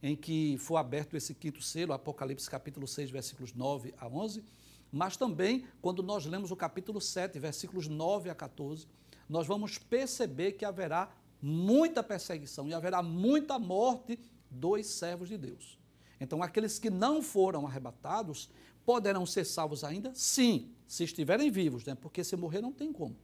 em 0.01 0.15
que 0.15 0.57
foi 0.57 0.77
aberto 0.77 1.15
esse 1.15 1.33
quinto 1.33 1.61
selo, 1.61 1.93
Apocalipse 1.93 2.49
capítulo 2.49 2.87
6, 2.87 3.11
versículos 3.11 3.53
9 3.53 3.93
a 3.97 4.07
11, 4.07 4.43
Mas 4.91 5.15
também, 5.15 5.65
quando 5.81 6.01
nós 6.01 6.25
lemos 6.25 6.51
o 6.51 6.55
capítulo 6.55 6.99
7, 6.99 7.37
versículos 7.39 7.87
9 7.87 8.29
a 8.29 8.35
14, 8.35 8.87
nós 9.29 9.47
vamos 9.47 9.77
perceber 9.77 10.53
que 10.53 10.65
haverá 10.65 11.11
muita 11.41 12.03
perseguição 12.03 12.67
e 12.67 12.73
haverá 12.73 13.01
muita 13.01 13.57
morte 13.57 14.19
dos 14.49 14.85
servos 14.87 15.29
de 15.29 15.37
Deus. 15.37 15.79
Então, 16.19 16.43
aqueles 16.43 16.77
que 16.77 16.89
não 16.89 17.21
foram 17.21 17.65
arrebatados 17.65 18.49
poderão 18.85 19.25
ser 19.25 19.45
salvos 19.45 19.83
ainda? 19.83 20.11
Sim, 20.13 20.71
se 20.87 21.03
estiverem 21.03 21.49
vivos, 21.49 21.85
né? 21.85 21.95
porque 21.95 22.23
se 22.23 22.35
morrer 22.35 22.61
não 22.61 22.71
tem 22.71 22.91
como. 22.91 23.15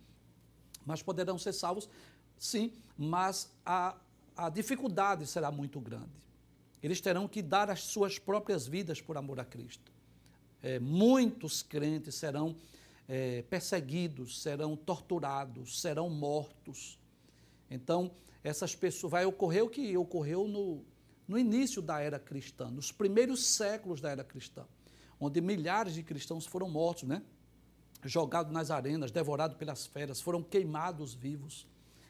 Mas 0.86 1.04
poderão 1.04 1.38
ser 1.38 1.54
salvos, 1.54 1.90
sim, 2.38 2.72
mas 2.98 3.52
a, 3.66 3.98
a 4.38 4.50
dificuldade 4.50 5.26
será 5.26 5.52
muito 5.52 5.80
grande. 5.80 6.12
Eles 6.82 7.02
terão 7.02 7.28
que 7.28 7.42
dar 7.42 7.70
as 7.70 7.82
suas 7.82 8.20
próprias 8.20 8.68
vidas 8.68 9.02
por 9.02 9.18
amor 9.18 9.40
a 9.40 9.46
Cristo. 9.46 9.92
É, 10.62 10.80
muitos 10.80 11.64
crentes 11.64 12.16
serão 12.16 12.56
é, 13.08 13.42
perseguidos, 13.44 14.42
serão 14.42 14.76
torturados, 14.76 15.82
serão 15.82 16.10
mortos. 16.10 17.00
Então, 17.70 18.12
essas 18.44 18.76
pessoas 18.76 19.12
vai 19.12 19.26
ocorrer 19.26 19.64
o 19.64 19.70
que 19.70 19.98
ocorreu 19.98 20.48
no, 20.48 20.84
no 21.28 21.38
início 21.38 21.82
da 21.82 22.00
era 22.00 22.20
cristã, 22.20 22.70
nos 22.70 22.92
primeiros 22.92 23.46
séculos 23.46 24.00
da 24.00 24.10
era 24.10 24.24
cristã, 24.24 24.66
onde 25.20 25.42
milhares 25.42 25.94
de 25.94 26.04
cristãos 26.04 26.46
foram 26.46 26.70
mortos, 26.70 27.04
né? 27.04 27.22
Jogados 28.04 28.54
nas 28.54 28.70
arenas, 28.70 29.12
devorados 29.12 29.58
pelas 29.58 29.88
feras, 29.88 30.22
foram 30.22 30.44
queimados 30.44 31.16
vivos. 31.16 31.68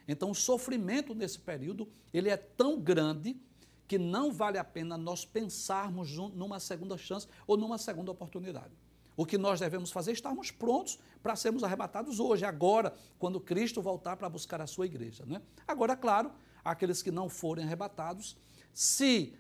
Então, 0.08 0.32
o 0.32 0.36
sofrimento 0.36 1.14
nesse 1.14 1.40
período, 1.40 1.88
ele 2.14 2.30
é 2.30 2.38
tão 2.38 2.80
grande 2.80 3.40
que 3.88 3.98
não 3.98 4.32
vale 4.32 4.58
a 4.58 4.64
pena 4.64 4.98
nós 4.98 5.26
pensarmos 5.26 6.16
numa 6.16 6.60
segunda 6.60 6.98
chance 6.98 7.28
ou 7.46 7.58
numa 7.58 7.78
segunda 7.78 8.12
oportunidade. 8.12 8.74
O 9.16 9.26
que 9.26 9.38
nós 9.38 9.60
devemos 9.60 9.92
fazer 9.92 10.12
é 10.12 10.14
estarmos 10.14 10.52
prontos 10.52 11.00
para 11.24 11.36
sermos 11.36 11.64
arrebatados 11.64 12.20
hoje, 12.20 12.46
agora, 12.46 12.94
quando 13.18 13.40
Cristo 13.40 13.82
voltar 13.82 14.16
para 14.16 14.30
buscar 14.30 14.62
a 14.62 14.68
sua 14.68 14.86
igreja. 14.86 15.26
Né? 15.26 15.42
Agora, 15.68 15.96
claro, 15.96 16.32
aqueles 16.64 17.02
que 17.02 17.10
não 17.10 17.28
forem 17.28 17.66
arrebatados, 17.66 18.38
se 18.74 19.34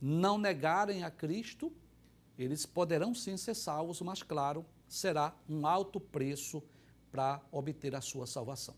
não 0.00 0.38
negarem 0.38 1.02
a 1.02 1.10
Cristo, 1.10 1.72
eles 2.38 2.64
poderão 2.64 3.14
sim 3.14 3.36
ser 3.36 3.54
salvos, 3.54 4.00
mas, 4.02 4.22
claro, 4.22 4.64
será 4.86 5.34
um 5.48 5.66
alto 5.66 5.98
preço 5.98 6.62
para 7.10 7.40
obter 7.50 7.94
a 7.94 8.00
sua 8.00 8.26
salvação. 8.26 8.74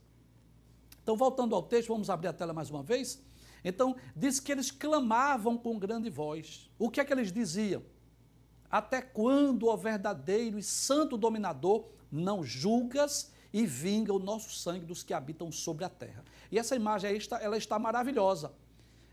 Então, 1.07 1.17
voltando 1.17 1.55
ao 1.55 1.63
texto, 1.63 1.87
vamos 1.87 2.11
abrir 2.11 2.27
a 2.27 2.33
tela 2.33 2.53
mais 2.53 2.69
uma 2.69 2.83
vez. 2.83 3.23
Então, 3.65 3.95
diz 4.17 4.41
que 4.41 4.51
eles 4.51 4.73
clamavam 4.73 5.57
com 5.57 5.79
grande 5.79 6.11
voz. 6.11 6.69
O 6.77 6.91
que 6.91 7.01
é 7.01 7.05
que 7.05 7.13
eles 7.13 7.31
diziam? 7.31 7.85
Até 8.69 9.01
quando, 9.01 9.69
ó 9.69 9.77
verdadeiro 9.77 10.59
e 10.59 10.65
santo 10.65 11.17
dominador, 11.17 11.87
não 12.11 12.43
julgas 12.43 13.33
e 13.53 13.65
vinga 13.65 14.13
o 14.13 14.19
nosso 14.19 14.51
sangue 14.51 14.85
dos 14.85 15.05
que 15.05 15.15
habitam 15.15 15.53
sobre 15.53 15.85
a 15.85 15.89
terra? 15.89 16.25
E 16.51 16.59
essa 16.59 16.75
imagem 16.75 17.09
aí 17.09 17.21
ela 17.41 17.57
está 17.57 17.79
maravilhosa. 17.79 18.53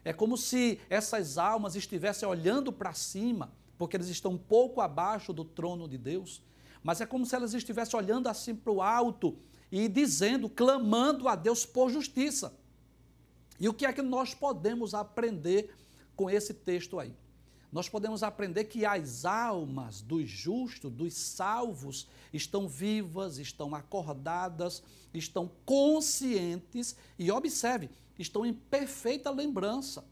É 0.03 0.11
como 0.11 0.35
se 0.35 0.81
essas 0.89 1.37
almas 1.37 1.75
estivessem 1.75 2.27
olhando 2.27 2.73
para 2.73 2.91
cima, 2.93 3.53
porque 3.77 3.95
eles 3.95 4.07
estão 4.07 4.31
um 4.31 4.37
pouco 4.39 4.81
abaixo 4.81 5.31
do 5.31 5.45
trono 5.45 5.87
de 5.87 5.99
Deus, 5.99 6.41
mas 6.81 7.01
é 7.01 7.05
como 7.05 7.23
se 7.23 7.35
elas 7.35 7.53
estivessem 7.53 7.99
olhando 7.99 8.27
assim 8.29 8.55
para 8.55 8.73
o 8.73 8.81
alto 8.81 9.37
e 9.73 9.87
dizendo, 9.87 10.47
clamando 10.47 11.27
a 11.27 11.35
Deus 11.35 11.65
por 11.65 11.89
justiça. 11.89 12.53
E 13.59 13.67
o 13.67 13.73
que 13.73 13.87
é 13.87 13.91
que 13.91 14.03
nós 14.03 14.35
podemos 14.35 14.93
aprender 14.93 15.73
com 16.15 16.29
esse 16.29 16.53
texto 16.53 16.99
aí? 16.99 17.13
nós 17.73 17.89
podemos 17.89 18.21
aprender 18.21 18.65
que 18.65 18.85
as 18.85 19.25
almas 19.25 19.99
dos 19.99 20.29
justos, 20.29 20.91
dos 20.91 21.15
salvos, 21.15 22.07
estão 22.31 22.67
vivas, 22.67 23.39
estão 23.39 23.73
acordadas, 23.73 24.83
estão 25.11 25.49
conscientes 25.65 26.95
e, 27.17 27.31
observe, 27.31 27.89
estão 28.19 28.45
em 28.45 28.53
perfeita 28.53 29.31
lembrança. 29.31 30.05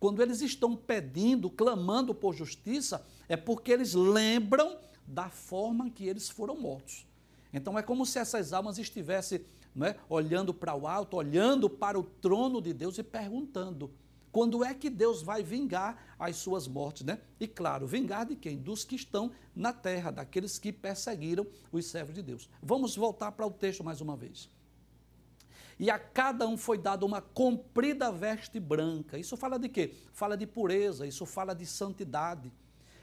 Quando 0.00 0.20
eles 0.20 0.40
estão 0.40 0.74
pedindo, 0.74 1.48
clamando 1.48 2.12
por 2.12 2.34
justiça, 2.34 3.06
é 3.28 3.36
porque 3.36 3.70
eles 3.70 3.94
lembram 3.94 4.76
da 5.06 5.30
forma 5.30 5.88
que 5.88 6.04
eles 6.04 6.28
foram 6.28 6.60
mortos. 6.60 7.06
Então 7.52 7.78
é 7.78 7.82
como 7.82 8.06
se 8.06 8.18
essas 8.18 8.52
almas 8.52 8.78
estivessem 8.78 9.44
é, 9.80 9.96
olhando 10.08 10.52
para 10.54 10.74
o 10.74 10.86
alto, 10.86 11.16
olhando 11.16 11.68
para 11.68 11.98
o 11.98 12.02
trono 12.02 12.60
de 12.60 12.72
Deus 12.72 12.98
e 12.98 13.02
perguntando: 13.02 13.90
quando 14.32 14.64
é 14.64 14.72
que 14.72 14.88
Deus 14.88 15.22
vai 15.22 15.42
vingar 15.42 16.14
as 16.18 16.36
suas 16.36 16.66
mortes, 16.66 17.04
né? 17.04 17.20
E 17.38 17.46
claro, 17.46 17.86
vingar 17.86 18.24
de 18.24 18.34
quem? 18.34 18.56
Dos 18.56 18.82
que 18.82 18.96
estão 18.96 19.30
na 19.54 19.72
terra, 19.74 20.10
daqueles 20.10 20.58
que 20.58 20.72
perseguiram 20.72 21.46
os 21.70 21.84
servos 21.86 22.14
de 22.14 22.22
Deus. 22.22 22.48
Vamos 22.62 22.96
voltar 22.96 23.32
para 23.32 23.46
o 23.46 23.50
texto 23.50 23.84
mais 23.84 24.00
uma 24.00 24.16
vez. 24.16 24.48
E 25.78 25.90
a 25.90 25.98
cada 25.98 26.46
um 26.46 26.56
foi 26.56 26.78
dada 26.78 27.04
uma 27.04 27.20
comprida 27.20 28.10
veste 28.10 28.58
branca. 28.58 29.18
Isso 29.18 29.36
fala 29.36 29.58
de 29.58 29.68
quê? 29.68 29.92
Fala 30.12 30.36
de 30.36 30.46
pureza, 30.46 31.06
isso 31.06 31.26
fala 31.26 31.54
de 31.54 31.66
santidade. 31.66 32.52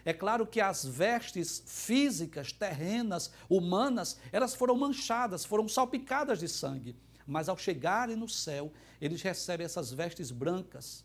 É 0.05 0.13
claro 0.13 0.47
que 0.47 0.61
as 0.61 0.85
vestes 0.85 1.63
físicas, 1.65 2.51
terrenas, 2.51 3.31
humanas, 3.49 4.17
elas 4.31 4.55
foram 4.55 4.75
manchadas, 4.75 5.45
foram 5.45 5.67
salpicadas 5.67 6.39
de 6.39 6.47
sangue. 6.47 6.95
Mas 7.27 7.47
ao 7.47 7.57
chegarem 7.57 8.15
no 8.15 8.27
céu, 8.27 8.71
eles 8.99 9.21
recebem 9.21 9.65
essas 9.65 9.91
vestes 9.91 10.31
brancas 10.31 11.03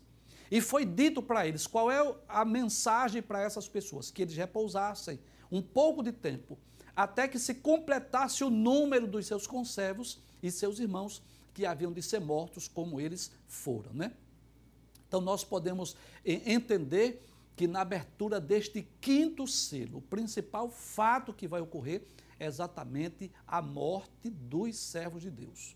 e 0.49 0.61
foi 0.61 0.85
dito 0.85 1.21
para 1.21 1.47
eles 1.47 1.65
qual 1.65 1.91
é 1.91 2.15
a 2.27 2.45
mensagem 2.45 3.21
para 3.21 3.41
essas 3.41 3.67
pessoas: 3.67 4.11
que 4.11 4.21
eles 4.21 4.35
repousassem 4.35 5.19
um 5.51 5.61
pouco 5.61 6.03
de 6.03 6.11
tempo, 6.11 6.57
até 6.95 7.27
que 7.27 7.39
se 7.39 7.55
completasse 7.55 8.43
o 8.43 8.49
número 8.49 9.07
dos 9.07 9.25
seus 9.25 9.47
conservos 9.47 10.19
e 10.41 10.51
seus 10.51 10.79
irmãos 10.79 11.21
que 11.53 11.65
haviam 11.65 11.91
de 11.91 12.01
ser 12.01 12.19
mortos 12.19 12.67
como 12.67 12.99
eles 12.99 13.31
foram, 13.47 13.93
né? 13.93 14.11
Então 15.07 15.21
nós 15.21 15.43
podemos 15.43 15.95
entender 16.25 17.25
que 17.55 17.67
na 17.67 17.81
abertura 17.81 18.39
deste 18.39 18.87
quinto 18.99 19.47
selo, 19.47 19.99
o 19.99 20.01
principal 20.01 20.69
fato 20.69 21.33
que 21.33 21.47
vai 21.47 21.61
ocorrer 21.61 22.03
é 22.39 22.45
exatamente 22.45 23.31
a 23.47 23.61
morte 23.61 24.29
dos 24.29 24.77
servos 24.77 25.21
de 25.21 25.31
Deus. 25.31 25.75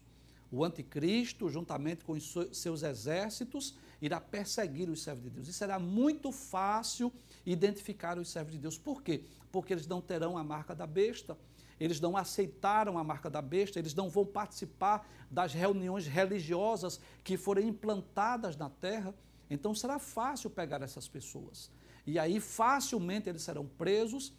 O 0.52 0.64
anticristo, 0.66 1.48
juntamente 1.48 2.04
com 2.04 2.14
os 2.14 2.36
seus 2.54 2.82
exércitos, 2.82 3.78
irá 4.02 4.20
perseguir 4.20 4.90
os 4.90 5.04
servos 5.04 5.24
de 5.24 5.30
Deus. 5.30 5.48
E 5.48 5.54
será 5.54 5.78
muito 5.78 6.32
fácil 6.32 7.14
identificar 7.46 8.18
os 8.18 8.30
servos 8.30 8.54
de 8.54 8.60
Deus. 8.60 8.78
Por 8.78 9.04
quê? 9.04 9.24
Porque 9.52 9.74
eles 9.74 9.86
não 9.86 10.02
terão 10.02 10.38
a 10.38 10.44
marca 10.44 10.74
da 10.76 10.88
besta, 10.88 11.38
eles 11.80 12.00
não 12.00 12.18
aceitaram 12.18 12.98
a 12.98 13.04
marca 13.04 13.30
da 13.30 13.42
besta, 13.42 13.80
eles 13.80 13.94
não 13.94 14.10
vão 14.10 14.26
participar 14.26 15.08
das 15.30 15.54
reuniões 15.54 16.08
religiosas 16.08 17.00
que 17.24 17.38
forem 17.38 17.70
implantadas 17.70 18.58
na 18.58 18.70
terra. 18.70 19.14
Então 19.50 19.74
será 19.74 19.98
fácil 20.00 20.50
pegar 20.50 20.82
essas 20.82 21.08
pessoas. 21.08 21.72
E 22.06 22.20
aí 22.20 22.40
facilmente 22.40 23.30
eles 23.30 23.42
serão 23.42 23.66
presos. 23.66 24.34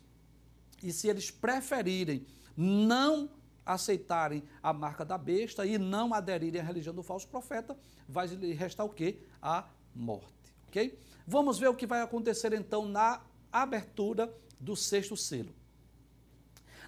E 0.82 0.92
se 0.92 1.08
eles 1.08 1.30
preferirem 1.30 2.26
não 2.56 3.30
aceitarem 3.64 4.42
a 4.62 4.72
marca 4.72 5.04
da 5.04 5.18
besta 5.18 5.66
e 5.66 5.78
não 5.78 6.12
aderirem 6.14 6.60
à 6.60 6.64
religião 6.64 6.94
do 6.94 7.02
falso 7.02 7.28
profeta, 7.28 7.76
vai 8.08 8.26
lhe 8.26 8.52
restar 8.52 8.84
o 8.84 8.90
quê? 8.90 9.18
A 9.40 9.68
morte. 9.94 10.54
Ok? 10.68 10.98
Vamos 11.26 11.58
ver 11.58 11.68
o 11.68 11.74
que 11.74 11.86
vai 11.86 12.00
acontecer 12.00 12.52
então 12.52 12.86
na 12.86 13.20
abertura 13.52 14.32
do 14.58 14.76
sexto 14.76 15.16
selo. 15.16 15.54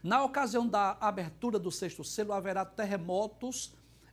Na 0.03 0.25
ocasião 0.25 0.67
da 0.67 0.97
abertura 1.01 1.59
do 1.59 1.71
sexto 1.71 2.03
selo, 2.03 2.33
haverá 2.33 2.65
terremotos 2.65 3.73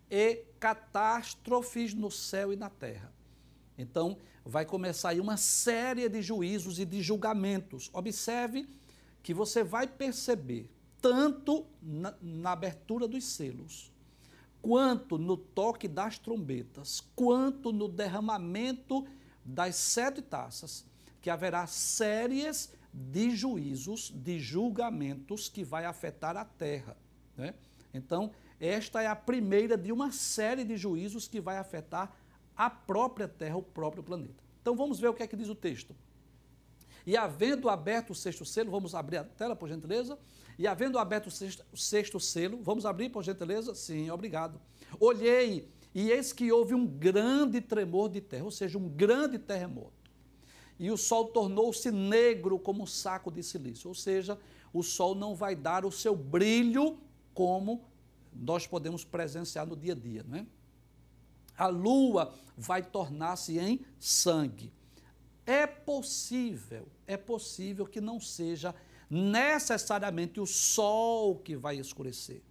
e 0.10 0.46
catástrofes 0.60 1.94
no 1.94 2.12
céu 2.12 2.54
e 2.54 2.56
na 2.56 2.70
terra. 2.70 3.12
Então, 3.80 4.18
vai 4.44 4.66
começar 4.66 5.10
aí 5.10 5.22
uma 5.22 5.38
série 5.38 6.10
de 6.10 6.22
juízos 6.22 6.80
e 6.80 6.86
de 6.86 7.02
julgamentos. 7.02 7.90
Observe 7.94 8.68
que 9.24 9.34
você 9.34 9.64
vai 9.64 9.88
perceber 9.88 10.70
tanto 11.02 11.66
na, 11.82 12.14
na 12.22 12.52
abertura 12.52 13.08
dos 13.08 13.24
selos, 13.24 13.90
quanto 14.62 15.18
no 15.18 15.38
toque 15.38 15.88
das 15.88 16.20
trombetas, 16.20 17.02
quanto 17.16 17.72
no 17.72 17.88
derramamento 17.88 19.08
das 19.46 19.78
sete 19.78 20.22
taças, 20.22 20.86
que 21.22 21.30
haverá 21.30 21.66
séries 21.66 22.74
de 22.94 23.32
juízos, 23.32 24.12
de 24.14 24.40
julgamentos 24.40 25.48
que 25.48 25.64
vai 25.64 25.86
afetar 25.86 26.36
a 26.36 26.44
terra. 26.44 26.98
Né? 27.38 27.54
Então, 27.94 28.32
esta 28.60 29.02
é 29.02 29.08
a 29.08 29.16
primeira 29.16 29.78
de 29.78 29.90
uma 29.90 30.12
série 30.12 30.66
de 30.66 30.76
juízos 30.76 31.30
que 31.30 31.40
vai 31.40 31.58
afetar 31.58 32.14
a 32.60 32.70
própria 32.70 33.26
terra, 33.26 33.56
o 33.56 33.64
próprio 33.64 34.04
planeta. 34.04 34.44
Então, 34.62 34.76
vamos 34.76 35.00
ver 35.00 35.08
o 35.08 35.14
que 35.14 35.24
é 35.24 35.28
que 35.28 35.38
diz 35.38 35.48
o 35.48 35.56
texto. 35.56 35.96
E 37.08 37.16
havendo 37.16 37.70
aberto 37.70 38.10
o 38.10 38.16
sexto 38.16 38.44
selo, 38.44 38.70
vamos 38.70 38.94
abrir 38.94 39.16
a 39.16 39.24
tela, 39.24 39.56
por 39.56 39.70
gentileza. 39.70 40.20
E 40.58 40.68
havendo 40.68 41.00
aberto 41.00 41.28
o 41.28 41.32
sexto, 41.32 41.66
o 41.72 41.78
sexto 41.78 42.20
selo, 42.20 42.60
vamos 42.62 42.86
abrir, 42.86 43.10
por 43.10 43.24
gentileza? 43.24 43.74
Sim, 43.74 44.10
obrigado. 44.10 44.60
Olhei, 45.00 45.72
e 45.96 46.12
eis 46.12 46.34
que 46.34 46.52
houve 46.52 46.76
um 46.76 46.86
grande 46.86 47.62
tremor 47.62 48.10
de 48.10 48.20
terra, 48.20 48.44
ou 48.44 48.52
seja, 48.52 48.78
um 48.78 48.90
grande 48.90 49.40
terremoto. 49.40 49.94
e 50.80 50.90
o 50.90 50.98
sol 50.98 51.28
tornou-se 51.28 51.92
negro 51.92 52.58
como 52.58 52.84
um 52.84 52.86
saco 52.86 53.30
de 53.30 53.44
silício. 53.44 53.90
Ou 53.90 53.96
seja, 53.96 54.40
o 54.74 54.82
sol 54.82 55.14
não 55.14 55.36
vai 55.36 55.56
dar 55.56 55.86
o 55.86 55.92
seu 55.92 56.16
brilho 56.16 56.98
como 57.34 57.84
nós 58.34 58.66
podemos 58.66 59.04
presenciar 59.04 59.66
no 59.68 59.76
dia 59.76 59.94
a 59.94 59.96
dia, 59.96 60.26
não 60.28 60.38
é? 60.38 60.46
A 61.60 61.68
lua 61.68 62.34
vai 62.58 62.82
tornar-se 62.82 63.60
em 63.60 63.86
sangue. 64.00 64.74
É 65.46 65.68
possível, 65.68 66.88
é 67.06 67.18
possível 67.18 67.86
que 67.86 68.00
não 68.00 68.20
seja 68.20 68.74
necessariamente 69.10 70.40
o 70.40 70.46
sol 70.46 71.36
que 71.36 71.56
vai 71.56 71.78
escurecer 71.78 72.42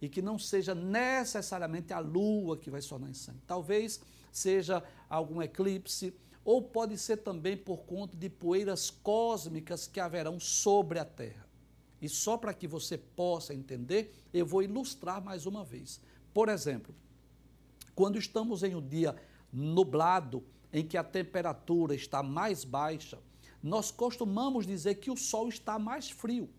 e 0.00 0.08
que 0.08 0.20
não 0.20 0.38
seja 0.38 0.74
necessariamente 0.74 1.92
a 1.92 1.98
lua 1.98 2.56
que 2.56 2.70
vai 2.70 2.82
se 2.82 2.88
tornar 2.88 3.08
em 3.08 3.14
sangue. 3.14 3.40
Talvez 3.46 4.00
seja 4.32 4.82
algum 5.08 5.40
eclipse, 5.40 6.12
ou 6.44 6.60
pode 6.60 6.98
ser 6.98 7.18
também 7.18 7.56
por 7.56 7.84
conta 7.84 8.16
de 8.16 8.28
poeiras 8.28 8.90
cósmicas 8.90 9.86
que 9.86 10.00
haverão 10.00 10.38
sobre 10.38 10.98
a 10.98 11.04
Terra. 11.04 11.48
E 12.02 12.08
só 12.08 12.36
para 12.36 12.52
que 12.52 12.68
você 12.68 12.98
possa 12.98 13.54
entender, 13.54 14.12
eu 14.32 14.44
vou 14.44 14.62
ilustrar 14.62 15.24
mais 15.24 15.46
uma 15.46 15.64
vez. 15.64 16.00
Por 16.34 16.50
exemplo, 16.50 16.94
quando 17.94 18.18
estamos 18.18 18.62
em 18.62 18.74
um 18.74 18.86
dia 18.86 19.14
nublado, 19.52 20.44
em 20.72 20.84
que 20.84 20.96
a 20.96 21.04
temperatura 21.04 21.94
está 21.94 22.22
mais 22.22 22.64
baixa, 22.64 23.18
nós 23.62 23.90
costumamos 23.90 24.66
dizer 24.66 24.96
que 24.96 25.10
o 25.10 25.16
sol 25.16 25.48
está 25.48 25.78
mais 25.78 26.10
frio. 26.10 26.50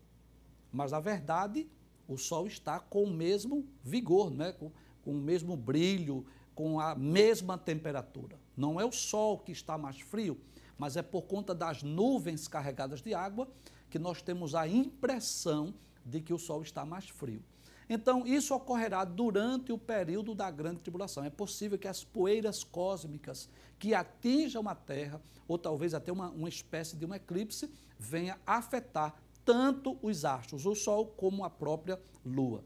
Mas 0.72 0.92
na 0.92 1.00
verdade, 1.00 1.68
o 2.08 2.16
sol 2.16 2.46
está 2.46 2.80
com 2.80 3.04
o 3.04 3.10
mesmo 3.10 3.66
vigor, 3.82 4.30
né? 4.30 4.52
com, 4.52 4.72
com 5.02 5.12
o 5.12 5.20
mesmo 5.20 5.56
brilho, 5.56 6.26
com 6.54 6.80
a 6.80 6.94
mesma 6.94 7.58
temperatura. 7.58 8.38
Não 8.56 8.80
é 8.80 8.84
o 8.84 8.92
sol 8.92 9.38
que 9.38 9.52
está 9.52 9.76
mais 9.76 10.00
frio, 10.00 10.40
mas 10.78 10.96
é 10.96 11.02
por 11.02 11.22
conta 11.22 11.54
das 11.54 11.82
nuvens 11.82 12.48
carregadas 12.48 13.02
de 13.02 13.12
água 13.12 13.48
que 13.90 13.98
nós 13.98 14.22
temos 14.22 14.54
a 14.54 14.66
impressão 14.66 15.74
de 16.04 16.20
que 16.20 16.32
o 16.32 16.38
sol 16.38 16.62
está 16.62 16.84
mais 16.84 17.08
frio. 17.08 17.42
Então, 17.88 18.26
isso 18.26 18.54
ocorrerá 18.54 19.04
durante 19.04 19.72
o 19.72 19.78
período 19.78 20.34
da 20.34 20.50
grande 20.50 20.80
tribulação. 20.80 21.24
É 21.24 21.30
possível 21.30 21.78
que 21.78 21.86
as 21.86 22.02
poeiras 22.02 22.64
cósmicas 22.64 23.48
que 23.78 23.94
atinjam 23.94 24.68
a 24.68 24.74
Terra, 24.74 25.20
ou 25.46 25.56
talvez 25.56 25.94
até 25.94 26.10
uma, 26.10 26.30
uma 26.30 26.48
espécie 26.48 26.96
de 26.96 27.06
um 27.06 27.14
eclipse, 27.14 27.70
venha 27.98 28.38
afetar 28.44 29.14
tanto 29.44 29.96
os 30.02 30.24
astros, 30.24 30.66
o 30.66 30.74
Sol, 30.74 31.06
como 31.06 31.44
a 31.44 31.50
própria 31.50 32.00
Lua. 32.24 32.64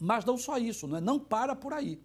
Mas 0.00 0.24
não 0.24 0.36
só 0.36 0.58
isso, 0.58 0.86
não, 0.86 0.98
é? 0.98 1.00
não 1.00 1.18
para 1.18 1.54
por 1.54 1.72
aí. 1.72 2.00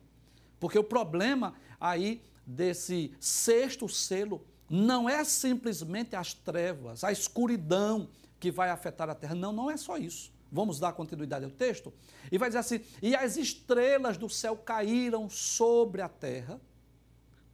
Porque 0.59 0.77
o 0.77 0.83
problema 0.83 1.55
aí 1.79 2.23
desse 2.45 3.13
sexto 3.19 3.89
selo 3.89 4.45
não 4.69 5.09
é 5.09 5.23
simplesmente 5.23 6.15
as 6.15 6.33
trevas, 6.33 7.03
a 7.03 7.11
escuridão 7.11 8.07
que 8.39 8.51
vai 8.51 8.69
afetar 8.69 9.09
a 9.09 9.15
terra. 9.15 9.35
Não, 9.35 9.51
não 9.51 9.69
é 9.69 9.75
só 9.75 9.97
isso. 9.97 10.31
Vamos 10.51 10.79
dar 10.79 10.91
continuidade 10.91 11.45
ao 11.45 11.51
texto? 11.51 11.93
E 12.29 12.37
vai 12.37 12.49
dizer 12.49 12.59
assim: 12.59 12.81
E 13.01 13.15
as 13.15 13.37
estrelas 13.37 14.17
do 14.17 14.27
céu 14.27 14.57
caíram 14.57 15.29
sobre 15.29 16.01
a 16.01 16.09
terra, 16.09 16.59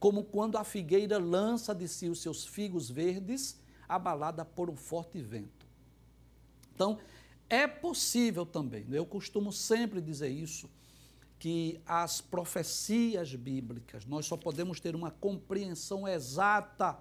como 0.00 0.24
quando 0.24 0.58
a 0.58 0.64
figueira 0.64 1.18
lança 1.18 1.74
de 1.74 1.86
si 1.86 2.08
os 2.08 2.20
seus 2.20 2.44
figos 2.44 2.90
verdes, 2.90 3.60
abalada 3.88 4.44
por 4.44 4.68
um 4.68 4.76
forte 4.76 5.20
vento. 5.20 5.66
Então, 6.74 6.98
é 7.48 7.66
possível 7.66 8.44
também, 8.44 8.84
eu 8.90 9.06
costumo 9.06 9.52
sempre 9.52 10.00
dizer 10.00 10.28
isso, 10.28 10.68
que 11.38 11.80
as 11.86 12.20
profecias 12.20 13.34
bíblicas, 13.34 14.04
nós 14.04 14.26
só 14.26 14.36
podemos 14.36 14.80
ter 14.80 14.96
uma 14.96 15.10
compreensão 15.10 16.06
exata 16.06 16.98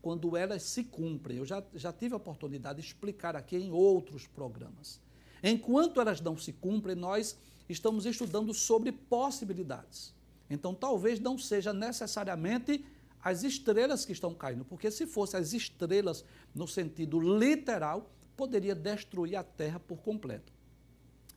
quando 0.00 0.36
elas 0.36 0.62
se 0.62 0.84
cumprem. 0.84 1.36
Eu 1.36 1.44
já, 1.44 1.62
já 1.74 1.92
tive 1.92 2.14
a 2.14 2.16
oportunidade 2.16 2.80
de 2.80 2.86
explicar 2.86 3.36
aqui 3.36 3.56
em 3.56 3.70
outros 3.70 4.26
programas. 4.26 5.00
Enquanto 5.42 6.00
elas 6.00 6.20
não 6.20 6.36
se 6.36 6.52
cumprem, 6.52 6.96
nós 6.96 7.36
estamos 7.68 8.06
estudando 8.06 8.52
sobre 8.54 8.92
possibilidades. 8.92 10.14
Então, 10.50 10.74
talvez 10.74 11.20
não 11.20 11.38
seja 11.38 11.72
necessariamente 11.72 12.84
as 13.22 13.42
estrelas 13.42 14.04
que 14.04 14.12
estão 14.12 14.34
caindo, 14.34 14.64
porque 14.64 14.90
se 14.90 15.06
fossem 15.06 15.38
as 15.38 15.52
estrelas 15.52 16.24
no 16.54 16.66
sentido 16.66 17.20
literal, 17.20 18.10
poderia 18.36 18.74
destruir 18.74 19.36
a 19.36 19.42
Terra 19.42 19.80
por 19.80 19.98
completo. 19.98 20.52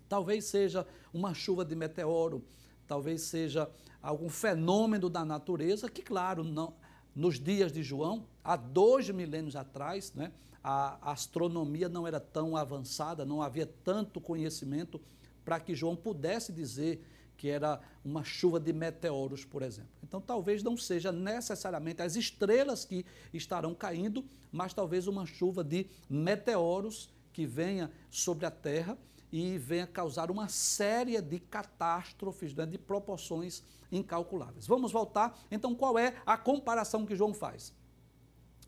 Talvez 0.08 0.46
seja 0.46 0.86
uma 1.14 1.34
chuva 1.34 1.66
de 1.66 1.76
meteoro, 1.76 2.44
talvez 2.88 3.24
seja 3.24 3.70
algum 4.02 4.30
fenômeno 4.30 5.10
da 5.10 5.26
natureza 5.26 5.90
que, 5.90 6.02
claro, 6.02 6.44
não, 6.44 6.74
nos 7.16 7.40
dias 7.40 7.72
de 7.72 7.84
João, 7.84 8.26
há 8.44 8.56
dois 8.56 9.10
milênios 9.10 9.56
atrás, 9.56 10.14
né, 10.14 10.32
a 10.64 11.12
astronomia 11.12 11.90
não 11.90 12.08
era 12.08 12.20
tão 12.20 12.56
avançada, 12.56 13.26
não 13.26 13.42
havia 13.42 13.66
tanto 13.84 14.22
conhecimento 14.22 15.02
para 15.44 15.60
que 15.60 15.76
João 15.76 15.96
pudesse 15.96 16.52
dizer 16.52 17.04
que 17.36 17.50
era 17.50 17.82
uma 18.06 18.24
chuva 18.24 18.60
de 18.60 18.72
meteoros, 18.72 19.44
por 19.44 19.64
exemplo. 19.64 19.90
Então, 20.04 20.22
talvez 20.22 20.62
não 20.62 20.78
seja 20.78 21.12
necessariamente 21.12 22.04
as 22.04 22.16
estrelas 22.16 22.86
que 22.86 23.04
estarão 23.34 23.74
caindo, 23.74 24.24
mas 24.52 24.76
talvez 24.76 25.08
uma 25.08 25.26
chuva 25.26 25.64
de 25.64 25.88
meteoros 26.08 27.10
que 27.34 27.48
venha 27.48 27.92
sobre 28.12 28.46
a 28.46 28.52
Terra 28.52 28.96
e 29.32 29.58
venha 29.58 29.88
causar 29.88 30.30
uma 30.30 30.50
série 30.50 31.20
de 31.22 31.40
catástrofes 31.40 32.54
né, 32.54 32.66
de 32.66 32.78
proporções 32.78 33.64
incalculáveis. 33.92 34.68
Vamos 34.68 34.92
voltar. 34.92 35.40
Então, 35.50 35.74
qual 35.74 35.98
é 35.98 36.16
a 36.26 36.38
comparação 36.38 37.06
que 37.06 37.16
João 37.16 37.34
faz? 37.34 37.74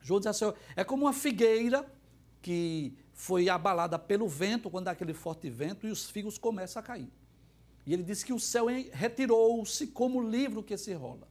João 0.01 0.19
diz 0.19 0.27
assim: 0.27 0.51
é 0.75 0.83
como 0.83 1.05
uma 1.05 1.13
figueira 1.13 1.85
que 2.41 2.93
foi 3.13 3.49
abalada 3.49 3.97
pelo 3.97 4.27
vento, 4.27 4.69
quando 4.69 4.87
há 4.87 4.91
aquele 4.91 5.13
forte 5.13 5.49
vento, 5.49 5.87
e 5.87 5.91
os 5.91 6.09
figos 6.09 6.37
começam 6.37 6.79
a 6.79 6.83
cair. 6.83 7.11
E 7.85 7.93
ele 7.93 8.03
diz 8.03 8.23
que 8.23 8.33
o 8.33 8.39
céu 8.39 8.67
retirou-se 8.91 9.87
como 9.87 10.21
livro 10.21 10.63
que 10.63 10.77
se 10.77 10.93
rola. 10.93 11.27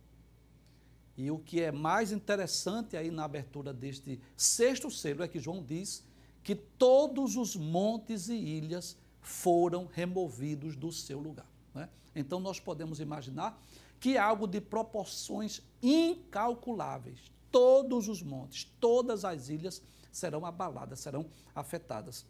E 1.16 1.30
o 1.30 1.38
que 1.38 1.60
é 1.60 1.70
mais 1.70 2.12
interessante 2.12 2.96
aí 2.96 3.10
na 3.10 3.24
abertura 3.24 3.72
deste 3.72 4.20
sexto 4.36 4.90
selo 4.90 5.22
é 5.22 5.28
que 5.28 5.38
João 5.38 5.62
diz 5.62 6.04
que 6.42 6.54
todos 6.54 7.36
os 7.36 7.54
montes 7.54 8.28
e 8.28 8.34
ilhas 8.34 8.96
foram 9.22 9.86
removidos 9.86 10.76
do 10.76 10.92
seu 10.92 11.18
lugar. 11.18 11.46
Né? 11.74 11.88
Então 12.14 12.40
nós 12.40 12.60
podemos 12.60 13.00
imaginar 13.00 13.58
que 13.98 14.16
é 14.16 14.20
algo 14.20 14.46
de 14.46 14.60
proporções 14.60 15.62
incalculáveis. 15.80 17.30
Todos 17.50 18.08
os 18.08 18.20
montes, 18.22 18.70
todas 18.80 19.24
as 19.24 19.48
ilhas 19.48 19.80
serão 20.10 20.44
abaladas, 20.44 21.00
serão 21.00 21.26
afetadas. 21.54 22.26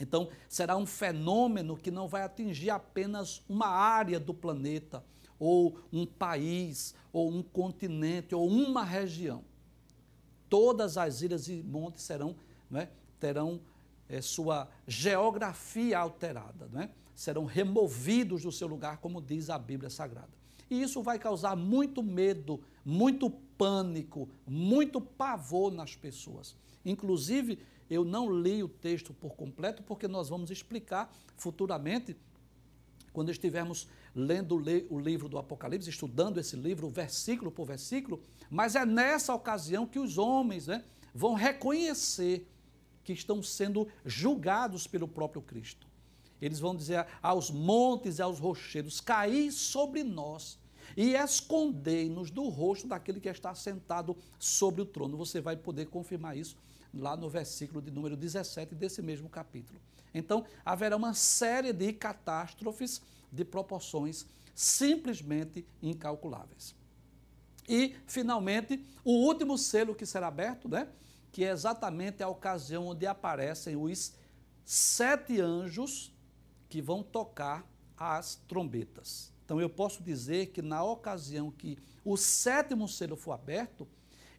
Então, 0.00 0.28
será 0.48 0.76
um 0.76 0.86
fenômeno 0.86 1.76
que 1.76 1.90
não 1.90 2.08
vai 2.08 2.22
atingir 2.22 2.70
apenas 2.70 3.42
uma 3.48 3.66
área 3.66 4.18
do 4.18 4.32
planeta, 4.32 5.04
ou 5.38 5.78
um 5.92 6.06
país, 6.06 6.94
ou 7.12 7.30
um 7.30 7.42
continente, 7.42 8.34
ou 8.34 8.48
uma 8.48 8.84
região. 8.84 9.44
Todas 10.48 10.96
as 10.96 11.20
ilhas 11.20 11.48
e 11.48 11.62
montes 11.62 12.02
serão, 12.02 12.34
né, 12.70 12.88
terão 13.20 13.60
é, 14.08 14.20
sua 14.20 14.68
geografia 14.86 15.98
alterada, 15.98 16.68
né? 16.72 16.90
serão 17.14 17.44
removidos 17.44 18.42
do 18.42 18.52
seu 18.52 18.68
lugar, 18.68 18.98
como 18.98 19.20
diz 19.20 19.50
a 19.50 19.58
Bíblia 19.58 19.90
Sagrada. 19.90 20.30
E 20.70 20.80
isso 20.80 21.02
vai 21.02 21.18
causar 21.18 21.56
muito 21.56 22.02
medo, 22.02 22.60
muito 22.84 23.28
pânico, 23.28 24.28
muito 24.46 25.00
pavor 25.00 25.72
nas 25.72 25.96
pessoas. 25.96 26.54
Inclusive, 26.84 27.58
eu 27.90 28.04
não 28.04 28.30
li 28.30 28.62
o 28.62 28.68
texto 28.68 29.12
por 29.12 29.34
completo, 29.34 29.82
porque 29.82 30.06
nós 30.06 30.28
vamos 30.28 30.50
explicar 30.50 31.12
futuramente, 31.36 32.16
quando 33.12 33.30
estivermos 33.30 33.88
lendo 34.14 34.54
o 34.88 34.98
livro 35.00 35.28
do 35.28 35.38
Apocalipse, 35.38 35.90
estudando 35.90 36.38
esse 36.38 36.54
livro, 36.54 36.88
versículo 36.88 37.50
por 37.50 37.66
versículo, 37.66 38.22
mas 38.48 38.76
é 38.76 38.84
nessa 38.86 39.34
ocasião 39.34 39.86
que 39.86 39.98
os 39.98 40.18
homens 40.18 40.66
né, 40.66 40.84
vão 41.12 41.34
reconhecer 41.34 42.46
que 43.08 43.12
estão 43.14 43.42
sendo 43.42 43.88
julgados 44.04 44.86
pelo 44.86 45.08
próprio 45.08 45.40
Cristo. 45.40 45.86
Eles 46.42 46.60
vão 46.60 46.76
dizer 46.76 47.06
aos 47.22 47.50
montes 47.50 48.18
e 48.18 48.22
aos 48.22 48.38
rochedos: 48.38 49.00
caí 49.00 49.50
sobre 49.50 50.04
nós 50.04 50.58
e 50.94 51.14
escondei-nos 51.14 52.30
do 52.30 52.48
rosto 52.50 52.86
daquele 52.86 53.18
que 53.18 53.28
está 53.30 53.54
sentado 53.54 54.14
sobre 54.38 54.82
o 54.82 54.86
trono. 54.86 55.16
Você 55.16 55.40
vai 55.40 55.56
poder 55.56 55.86
confirmar 55.86 56.36
isso 56.36 56.54
lá 56.92 57.16
no 57.16 57.30
versículo 57.30 57.80
de 57.80 57.90
número 57.90 58.14
17 58.14 58.74
desse 58.74 59.00
mesmo 59.00 59.30
capítulo. 59.30 59.80
Então, 60.12 60.44
haverá 60.62 60.94
uma 60.94 61.14
série 61.14 61.72
de 61.72 61.94
catástrofes 61.94 63.00
de 63.32 63.42
proporções 63.42 64.26
simplesmente 64.54 65.64
incalculáveis. 65.82 66.74
E, 67.66 67.94
finalmente, 68.06 68.84
o 69.02 69.12
último 69.12 69.56
selo 69.56 69.94
que 69.94 70.04
será 70.04 70.28
aberto, 70.28 70.68
né? 70.68 70.88
Que 71.32 71.44
é 71.44 71.50
exatamente 71.50 72.22
a 72.22 72.28
ocasião 72.28 72.86
onde 72.86 73.06
aparecem 73.06 73.76
os 73.76 74.12
sete 74.64 75.40
anjos 75.40 76.12
que 76.68 76.82
vão 76.82 77.02
tocar 77.02 77.66
as 77.96 78.36
trombetas. 78.46 79.32
Então 79.44 79.60
eu 79.60 79.68
posso 79.70 80.02
dizer 80.02 80.48
que 80.48 80.60
na 80.60 80.82
ocasião 80.84 81.50
que 81.50 81.78
o 82.04 82.16
sétimo 82.16 82.86
selo 82.86 83.16
for 83.16 83.32
aberto, 83.32 83.88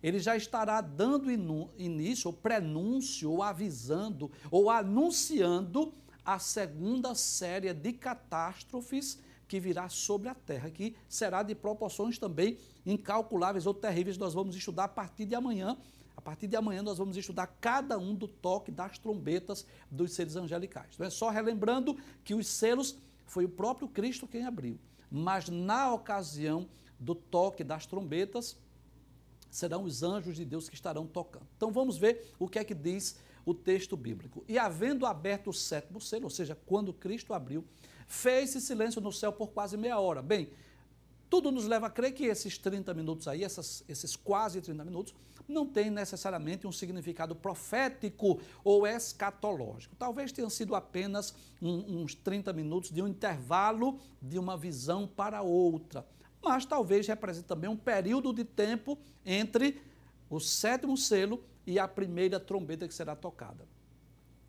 ele 0.01 0.19
já 0.19 0.37
estará 0.37 0.79
dando 0.81 1.31
início, 1.77 2.27
ou 2.27 2.33
prenúncio, 2.33 3.31
ou 3.31 3.43
avisando, 3.43 4.31
ou 4.49 4.69
anunciando 4.69 5.93
a 6.23 6.39
segunda 6.39 7.15
série 7.15 7.73
de 7.73 7.91
catástrofes 7.93 9.19
que 9.47 9.59
virá 9.59 9.89
sobre 9.89 10.29
a 10.29 10.35
terra, 10.35 10.69
que 10.69 10.95
será 11.07 11.41
de 11.41 11.55
proporções 11.55 12.19
também 12.19 12.57
incalculáveis 12.85 13.65
ou 13.65 13.73
terríveis. 13.73 14.17
Nós 14.17 14.35
vamos 14.35 14.55
estudar 14.55 14.83
a 14.83 14.87
partir 14.87 15.25
de 15.25 15.33
amanhã. 15.33 15.75
A 16.19 16.21
partir 16.21 16.47
de 16.47 16.57
amanhã 16.57 16.83
nós 16.83 16.97
vamos 16.97 17.15
estudar 17.15 17.47
cada 17.61 17.97
um 17.97 18.13
do 18.13 18.27
toque 18.27 18.73
das 18.73 18.99
trombetas 18.99 19.65
dos 19.89 20.11
seres 20.11 20.35
angelicais. 20.35 20.97
Não 20.97 21.05
é 21.05 21.09
só 21.09 21.29
relembrando 21.29 21.97
que 22.25 22.35
os 22.35 22.45
selos 22.45 22.97
foi 23.25 23.45
o 23.45 23.49
próprio 23.49 23.87
Cristo 23.87 24.27
quem 24.27 24.45
abriu, 24.45 24.77
mas 25.09 25.47
na 25.47 25.93
ocasião 25.93 26.67
do 26.99 27.15
toque 27.15 27.63
das 27.63 27.85
trombetas 27.85 28.57
serão 29.49 29.85
os 29.85 30.03
anjos 30.03 30.35
de 30.35 30.43
Deus 30.43 30.67
que 30.67 30.75
estarão 30.75 31.07
tocando. 31.07 31.47
Então 31.55 31.71
vamos 31.71 31.97
ver 31.97 32.33
o 32.37 32.49
que 32.49 32.59
é 32.59 32.65
que 32.65 32.75
diz 32.75 33.17
o 33.45 33.53
texto 33.53 33.95
bíblico. 33.95 34.43
E 34.45 34.59
havendo 34.59 35.05
aberto 35.05 35.51
o 35.51 35.53
sétimo 35.53 36.01
selo, 36.01 36.25
ou 36.25 36.29
seja, 36.29 36.53
quando 36.65 36.91
Cristo 36.91 37.33
abriu, 37.33 37.63
fez-se 38.09 38.59
silêncio 38.59 38.99
no 38.99 39.13
céu 39.13 39.31
por 39.31 39.51
quase 39.51 39.77
meia 39.77 39.97
hora. 39.97 40.21
Bem, 40.21 40.49
tudo 41.29 41.51
nos 41.51 41.65
leva 41.65 41.87
a 41.87 41.89
crer 41.89 42.13
que 42.13 42.25
esses 42.25 42.57
30 42.57 42.93
minutos 42.93 43.27
aí, 43.27 43.43
essas, 43.43 43.83
esses 43.87 44.15
quase 44.15 44.61
30 44.61 44.83
minutos, 44.83 45.13
não 45.47 45.65
tem 45.65 45.89
necessariamente 45.89 46.67
um 46.67 46.71
significado 46.71 47.35
profético 47.35 48.39
ou 48.63 48.85
escatológico. 48.85 49.95
Talvez 49.95 50.31
tenham 50.31 50.49
sido 50.49 50.75
apenas 50.75 51.33
um, 51.61 52.01
uns 52.01 52.13
30 52.13 52.53
minutos 52.53 52.91
de 52.91 53.01
um 53.01 53.07
intervalo 53.07 53.99
de 54.21 54.37
uma 54.37 54.55
visão 54.55 55.07
para 55.07 55.41
outra 55.41 56.05
mas 56.41 56.65
talvez 56.65 57.07
represente 57.07 57.47
também 57.47 57.69
um 57.69 57.77
período 57.77 58.33
de 58.33 58.43
tempo 58.43 58.97
entre 59.25 59.81
o 60.29 60.39
sétimo 60.39 60.95
selo 60.95 61.43
e 61.65 61.77
a 61.77 61.87
primeira 61.87 62.39
trombeta 62.39 62.87
que 62.87 62.93
será 62.93 63.15
tocada. 63.15 63.67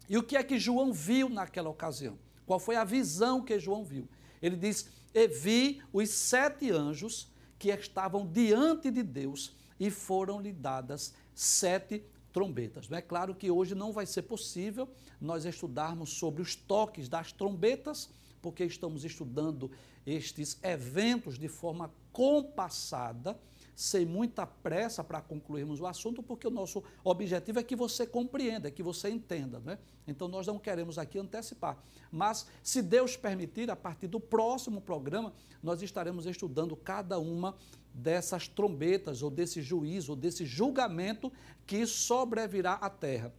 E 0.08 0.16
o 0.16 0.22
que 0.22 0.36
é 0.36 0.42
que 0.42 0.58
João 0.58 0.92
viu 0.92 1.28
naquela 1.28 1.68
ocasião? 1.68 2.18
Qual 2.46 2.58
foi 2.58 2.76
a 2.76 2.84
visão 2.84 3.42
que 3.42 3.58
João 3.58 3.84
viu? 3.84 4.08
Ele 4.40 4.56
diz: 4.56 4.88
E 5.14 5.26
vi 5.26 5.82
os 5.92 6.10
sete 6.10 6.70
anjos 6.70 7.30
que 7.58 7.68
estavam 7.68 8.26
diante 8.26 8.90
de 8.90 9.02
Deus 9.02 9.54
e 9.78 9.90
foram-lhe 9.90 10.52
dadas 10.52 11.14
sete 11.34 12.02
trombetas. 12.32 12.90
É 12.90 13.00
claro 13.00 13.34
que 13.34 13.50
hoje 13.50 13.74
não 13.74 13.92
vai 13.92 14.06
ser 14.06 14.22
possível 14.22 14.88
nós 15.20 15.44
estudarmos 15.44 16.10
sobre 16.10 16.42
os 16.42 16.54
toques 16.54 17.08
das 17.08 17.32
trombetas, 17.32 18.10
porque 18.40 18.64
estamos 18.64 19.04
estudando 19.04 19.70
estes 20.06 20.58
eventos 20.62 21.38
de 21.38 21.48
forma 21.48 21.92
compassada, 22.12 23.38
sem 23.74 24.04
muita 24.04 24.46
pressa 24.46 25.02
para 25.02 25.20
concluirmos 25.20 25.80
o 25.80 25.86
assunto, 25.86 26.22
porque 26.22 26.46
o 26.46 26.50
nosso 26.50 26.82
objetivo 27.02 27.58
é 27.58 27.62
que 27.62 27.74
você 27.74 28.06
compreenda, 28.06 28.70
que 28.70 28.82
você 28.82 29.08
entenda. 29.08 29.60
Né? 29.60 29.78
Então, 30.06 30.28
nós 30.28 30.46
não 30.46 30.58
queremos 30.58 30.98
aqui 30.98 31.18
antecipar. 31.18 31.78
Mas, 32.10 32.46
se 32.62 32.82
Deus 32.82 33.16
permitir, 33.16 33.70
a 33.70 33.76
partir 33.76 34.06
do 34.06 34.20
próximo 34.20 34.80
programa, 34.80 35.32
nós 35.62 35.82
estaremos 35.82 36.26
estudando 36.26 36.76
cada 36.76 37.18
uma 37.18 37.56
dessas 37.92 38.46
trombetas, 38.48 39.22
ou 39.22 39.30
desse 39.30 39.62
juízo, 39.62 40.12
ou 40.12 40.16
desse 40.16 40.44
julgamento 40.44 41.32
que 41.66 41.86
sobrevirá 41.86 42.74
à 42.74 42.88
terra 42.88 43.32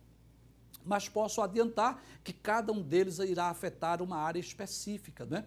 mas 0.86 1.08
posso 1.08 1.42
adiantar 1.42 2.04
que 2.24 2.34
cada 2.34 2.72
um 2.72 2.82
deles 2.82 3.20
irá 3.20 3.50
afetar 3.50 4.02
uma 4.02 4.18
área 4.18 4.40
específica. 4.40 5.26
Né? 5.26 5.46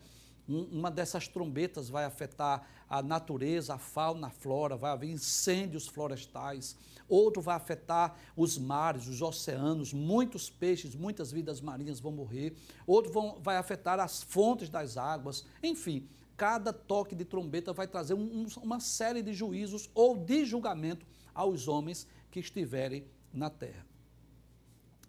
Uma 0.48 0.90
dessas 0.90 1.26
trombetas 1.26 1.88
vai 1.88 2.04
afetar 2.04 2.66
a 2.88 3.02
natureza, 3.02 3.74
a 3.74 3.78
fauna, 3.78 4.26
a 4.26 4.30
flora, 4.30 4.76
vai 4.76 4.90
haver 4.90 5.10
incêndios 5.10 5.86
florestais. 5.86 6.76
Outro 7.08 7.42
vai 7.42 7.56
afetar 7.56 8.16
os 8.36 8.58
mares, 8.58 9.06
os 9.06 9.22
oceanos, 9.22 9.92
muitos 9.92 10.50
peixes, 10.50 10.94
muitas 10.94 11.32
vidas 11.32 11.60
marinhas 11.60 12.00
vão 12.00 12.12
morrer. 12.12 12.54
Outro 12.86 13.12
vão, 13.12 13.38
vai 13.40 13.56
afetar 13.56 13.98
as 14.00 14.22
fontes 14.22 14.68
das 14.68 14.96
águas. 14.96 15.44
Enfim, 15.62 16.08
cada 16.36 16.72
toque 16.72 17.14
de 17.14 17.24
trombeta 17.24 17.72
vai 17.72 17.86
trazer 17.86 18.14
um, 18.14 18.46
uma 18.62 18.80
série 18.80 19.22
de 19.22 19.32
juízos 19.32 19.88
ou 19.94 20.16
de 20.16 20.44
julgamento 20.44 21.06
aos 21.34 21.68
homens 21.68 22.06
que 22.30 22.40
estiverem 22.40 23.06
na 23.32 23.50
terra. 23.50 23.93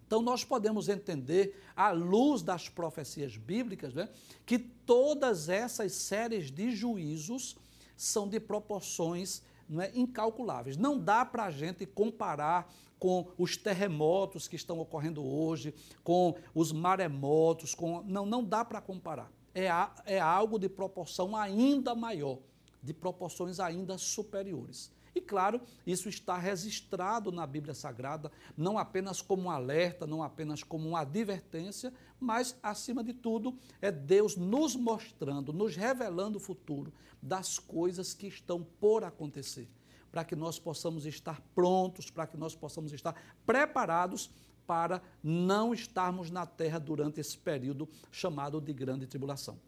Então, 0.06 0.22
nós 0.22 0.44
podemos 0.44 0.88
entender, 0.88 1.60
à 1.74 1.90
luz 1.90 2.42
das 2.42 2.68
profecias 2.68 3.36
bíblicas, 3.36 3.92
né, 3.92 4.08
que 4.44 4.58
todas 4.58 5.48
essas 5.48 5.92
séries 5.92 6.50
de 6.50 6.70
juízos 6.70 7.56
são 7.96 8.28
de 8.28 8.38
proporções 8.38 9.42
não 9.68 9.82
é, 9.82 9.90
incalculáveis. 9.94 10.76
Não 10.76 10.98
dá 10.98 11.24
para 11.24 11.44
a 11.44 11.50
gente 11.50 11.84
comparar 11.84 12.72
com 12.98 13.26
os 13.36 13.56
terremotos 13.56 14.48
que 14.48 14.56
estão 14.56 14.78
ocorrendo 14.78 15.24
hoje, 15.24 15.74
com 16.02 16.34
os 16.54 16.72
maremotos, 16.72 17.74
com... 17.74 18.02
não, 18.02 18.24
não 18.24 18.44
dá 18.44 18.64
para 18.64 18.80
comparar. 18.80 19.30
É, 19.54 19.68
a, 19.68 19.92
é 20.06 20.20
algo 20.20 20.58
de 20.58 20.68
proporção 20.68 21.36
ainda 21.36 21.94
maior, 21.94 22.38
de 22.82 22.94
proporções 22.94 23.58
ainda 23.58 23.98
superiores. 23.98 24.90
E 25.16 25.20
claro, 25.22 25.62
isso 25.86 26.10
está 26.10 26.36
registrado 26.36 27.32
na 27.32 27.46
Bíblia 27.46 27.72
Sagrada, 27.72 28.30
não 28.54 28.76
apenas 28.76 29.22
como 29.22 29.44
um 29.44 29.50
alerta, 29.50 30.06
não 30.06 30.22
apenas 30.22 30.62
como 30.62 30.86
uma 30.86 31.00
advertência, 31.00 31.90
mas, 32.20 32.54
acima 32.62 33.02
de 33.02 33.14
tudo, 33.14 33.56
é 33.80 33.90
Deus 33.90 34.36
nos 34.36 34.76
mostrando, 34.76 35.54
nos 35.54 35.74
revelando 35.74 36.36
o 36.36 36.40
futuro 36.40 36.92
das 37.22 37.58
coisas 37.58 38.12
que 38.12 38.26
estão 38.26 38.62
por 38.62 39.04
acontecer, 39.04 39.66
para 40.12 40.22
que 40.22 40.36
nós 40.36 40.58
possamos 40.58 41.06
estar 41.06 41.40
prontos, 41.54 42.10
para 42.10 42.26
que 42.26 42.36
nós 42.36 42.54
possamos 42.54 42.92
estar 42.92 43.14
preparados 43.46 44.30
para 44.66 45.00
não 45.22 45.72
estarmos 45.72 46.30
na 46.30 46.44
terra 46.44 46.78
durante 46.78 47.20
esse 47.20 47.38
período 47.38 47.88
chamado 48.10 48.60
de 48.60 48.74
grande 48.74 49.06
tribulação. 49.06 49.58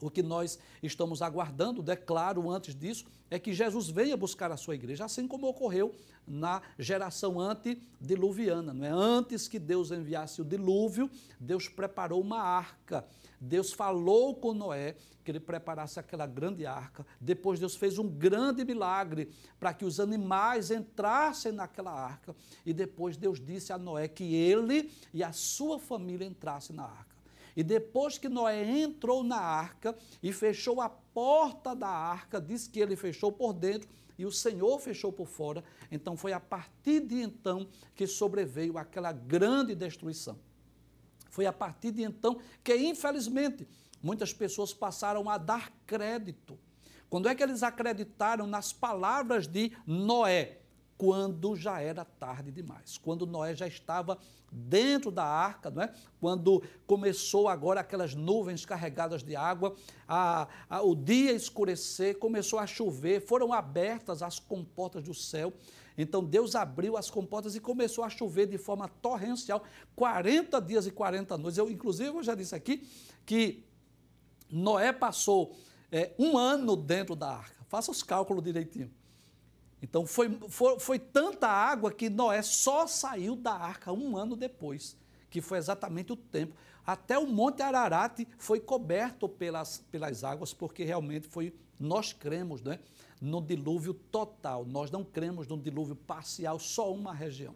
O 0.00 0.10
que 0.10 0.22
nós 0.22 0.58
estamos 0.82 1.22
aguardando, 1.22 1.82
declaro 1.82 2.50
antes 2.50 2.74
disso, 2.74 3.06
é 3.30 3.38
que 3.38 3.52
Jesus 3.52 3.88
venha 3.88 4.16
buscar 4.16 4.52
a 4.52 4.56
sua 4.56 4.74
igreja, 4.74 5.04
assim 5.04 5.26
como 5.26 5.48
ocorreu 5.48 5.94
na 6.26 6.60
geração 6.78 7.40
antediluviana. 7.40 8.74
Não 8.74 8.84
é? 8.84 8.90
Antes 8.90 9.48
que 9.48 9.58
Deus 9.58 9.90
enviasse 9.90 10.42
o 10.42 10.44
dilúvio, 10.44 11.10
Deus 11.40 11.68
preparou 11.68 12.20
uma 12.20 12.40
arca. 12.40 13.06
Deus 13.40 13.72
falou 13.72 14.34
com 14.34 14.52
Noé 14.52 14.96
que 15.24 15.30
ele 15.30 15.40
preparasse 15.40 15.98
aquela 15.98 16.26
grande 16.26 16.64
arca. 16.64 17.04
Depois 17.20 17.58
Deus 17.58 17.74
fez 17.74 17.98
um 17.98 18.08
grande 18.08 18.64
milagre 18.64 19.28
para 19.58 19.74
que 19.74 19.84
os 19.84 19.98
animais 19.98 20.70
entrassem 20.70 21.52
naquela 21.52 21.90
arca. 21.90 22.34
E 22.64 22.72
depois 22.72 23.16
Deus 23.16 23.40
disse 23.40 23.72
a 23.72 23.78
Noé 23.78 24.08
que 24.08 24.34
ele 24.34 24.90
e 25.12 25.24
a 25.24 25.32
sua 25.32 25.78
família 25.78 26.26
entrassem 26.26 26.76
na 26.76 26.84
arca. 26.84 27.05
E 27.56 27.64
depois 27.64 28.18
que 28.18 28.28
Noé 28.28 28.62
entrou 28.80 29.24
na 29.24 29.38
arca 29.38 29.96
e 30.22 30.30
fechou 30.30 30.80
a 30.80 30.90
porta 30.90 31.74
da 31.74 31.88
arca, 31.88 32.38
diz 32.38 32.68
que 32.68 32.78
ele 32.78 32.94
fechou 32.94 33.32
por 33.32 33.54
dentro 33.54 33.88
e 34.18 34.26
o 34.26 34.30
Senhor 34.32 34.78
fechou 34.78 35.10
por 35.10 35.26
fora. 35.26 35.64
Então 35.90 36.16
foi 36.16 36.34
a 36.34 36.40
partir 36.40 37.00
de 37.00 37.22
então 37.22 37.66
que 37.94 38.06
sobreveio 38.06 38.76
aquela 38.76 39.10
grande 39.10 39.74
destruição. 39.74 40.38
Foi 41.30 41.46
a 41.46 41.52
partir 41.52 41.92
de 41.92 42.02
então 42.02 42.38
que, 42.62 42.76
infelizmente, 42.76 43.66
muitas 44.02 44.32
pessoas 44.32 44.74
passaram 44.74 45.28
a 45.28 45.38
dar 45.38 45.72
crédito. 45.86 46.58
Quando 47.08 47.28
é 47.28 47.34
que 47.34 47.42
eles 47.42 47.62
acreditaram 47.62 48.46
nas 48.46 48.72
palavras 48.72 49.46
de 49.46 49.72
Noé? 49.86 50.60
Quando 50.96 51.54
já 51.54 51.80
era 51.80 52.04
tarde 52.04 52.50
demais, 52.50 52.98
quando 52.98 53.26
Noé 53.26 53.54
já 53.54 53.66
estava 53.66 54.18
dentro 54.50 55.10
da 55.10 55.24
arca, 55.24 55.70
não 55.70 55.82
é? 55.82 55.92
quando 56.20 56.62
começou 56.86 57.48
agora 57.48 57.80
aquelas 57.80 58.14
nuvens 58.14 58.64
carregadas 58.64 59.22
de 59.22 59.36
água, 59.36 59.74
a, 60.08 60.48
a, 60.68 60.82
o 60.82 60.94
dia 60.94 61.32
escurecer, 61.32 62.18
começou 62.18 62.58
a 62.58 62.66
chover, 62.66 63.20
foram 63.20 63.52
abertas 63.52 64.22
as 64.22 64.38
comportas 64.38 65.02
do 65.02 65.14
céu. 65.14 65.52
Então 65.98 66.22
Deus 66.22 66.54
abriu 66.54 66.96
as 66.96 67.10
comportas 67.10 67.54
e 67.54 67.60
começou 67.60 68.04
a 68.04 68.10
chover 68.10 68.46
de 68.46 68.58
forma 68.58 68.88
torrencial, 68.88 69.62
40 69.94 70.60
dias 70.60 70.86
e 70.86 70.90
40 70.90 71.36
noites. 71.36 71.58
Eu, 71.58 71.70
inclusive, 71.70 72.10
eu 72.10 72.22
já 72.22 72.34
disse 72.34 72.54
aqui 72.54 72.86
que 73.24 73.64
Noé 74.50 74.92
passou 74.92 75.56
é, 75.90 76.14
um 76.18 76.36
ano 76.36 76.76
dentro 76.76 77.16
da 77.16 77.30
arca. 77.36 77.64
Faça 77.68 77.90
os 77.90 78.02
cálculos 78.02 78.42
direitinho. 78.42 78.90
Então 79.88 80.04
foi, 80.04 80.36
foi, 80.48 80.80
foi, 80.80 80.98
tanta 80.98 81.46
água 81.46 81.92
que 81.92 82.10
Noé 82.10 82.42
só 82.42 82.88
saiu 82.88 83.36
da 83.36 83.52
arca 83.52 83.92
um 83.92 84.16
ano 84.16 84.34
depois, 84.34 84.96
que 85.30 85.40
foi 85.40 85.58
exatamente 85.58 86.12
o 86.12 86.16
tempo. 86.16 86.56
Até 86.84 87.16
o 87.16 87.26
Monte 87.26 87.62
Ararat 87.62 88.26
foi 88.36 88.58
coberto 88.58 89.28
pelas, 89.28 89.78
pelas 89.90 90.24
águas, 90.24 90.52
porque 90.52 90.82
realmente 90.82 91.28
foi, 91.28 91.54
nós 91.78 92.12
cremos 92.12 92.62
né, 92.62 92.80
no 93.20 93.40
dilúvio 93.40 93.94
total, 93.94 94.64
nós 94.64 94.90
não 94.90 95.04
cremos 95.04 95.46
no 95.46 95.56
dilúvio 95.56 95.94
parcial, 95.94 96.58
só 96.58 96.92
uma 96.92 97.14
região. 97.14 97.54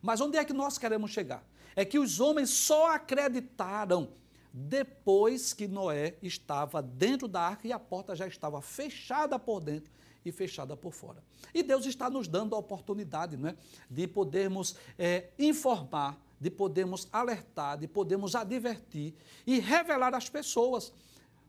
Mas 0.00 0.20
onde 0.20 0.38
é 0.38 0.44
que 0.44 0.52
nós 0.52 0.78
queremos 0.78 1.10
chegar? 1.10 1.44
É 1.74 1.84
que 1.84 1.98
os 1.98 2.20
homens 2.20 2.50
só 2.50 2.94
acreditaram 2.94 4.10
depois 4.52 5.52
que 5.52 5.66
Noé 5.66 6.16
estava 6.22 6.80
dentro 6.80 7.26
da 7.26 7.40
arca 7.40 7.66
e 7.66 7.72
a 7.72 7.78
porta 7.78 8.14
já 8.14 8.26
estava 8.28 8.60
fechada 8.60 9.36
por 9.36 9.60
dentro 9.60 9.90
e 10.24 10.32
fechada 10.32 10.76
por 10.76 10.92
fora. 10.92 11.22
E 11.52 11.62
Deus 11.62 11.86
está 11.86 12.08
nos 12.08 12.28
dando 12.28 12.54
a 12.54 12.58
oportunidade 12.58 13.36
não 13.36 13.50
é, 13.50 13.56
de 13.90 14.06
podermos 14.06 14.76
é, 14.98 15.30
informar, 15.38 16.18
de 16.40 16.50
podermos 16.50 17.08
alertar, 17.12 17.78
de 17.78 17.86
podermos 17.86 18.34
advertir 18.34 19.14
e 19.46 19.58
revelar 19.58 20.14
às 20.14 20.28
pessoas 20.28 20.92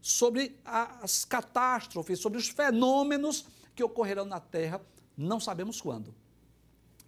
sobre 0.02 0.60
as 0.66 1.24
catástrofes, 1.24 2.20
sobre 2.20 2.38
os 2.38 2.50
fenômenos 2.50 3.46
que 3.74 3.84
ocorrerão 3.84 4.26
na 4.26 4.40
Terra, 4.40 4.82
não 5.18 5.40
sabemos 5.40 5.80
quando. 5.80 6.14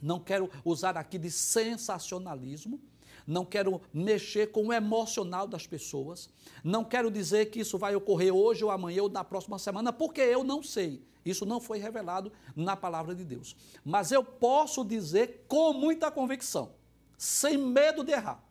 Não 0.01 0.19
quero 0.19 0.49
usar 0.63 0.97
aqui 0.97 1.17
de 1.17 1.29
sensacionalismo, 1.29 2.79
não 3.25 3.45
quero 3.45 3.81
mexer 3.93 4.51
com 4.51 4.67
o 4.67 4.73
emocional 4.73 5.47
das 5.47 5.65
pessoas, 5.65 6.29
não 6.63 6.83
quero 6.83 7.09
dizer 7.09 7.47
que 7.47 7.59
isso 7.59 7.77
vai 7.77 7.95
ocorrer 7.95 8.33
hoje 8.33 8.63
ou 8.63 8.71
amanhã 8.71 9.03
ou 9.03 9.09
na 9.09 9.23
próxima 9.23 9.57
semana, 9.57 9.91
porque 9.91 10.21
eu 10.21 10.43
não 10.43 10.61
sei. 10.61 11.01
Isso 11.25 11.45
não 11.45 11.59
foi 11.59 11.79
revelado 11.79 12.31
na 12.55 12.75
palavra 12.75 13.15
de 13.15 13.25
Deus. 13.25 13.55
Mas 13.83 14.11
eu 14.11 14.23
posso 14.23 14.85
dizer 14.85 15.45
com 15.47 15.73
muita 15.73 16.11
convicção, 16.11 16.73
sem 17.17 17.57
medo 17.57 18.03
de 18.03 18.11
errar, 18.11 18.43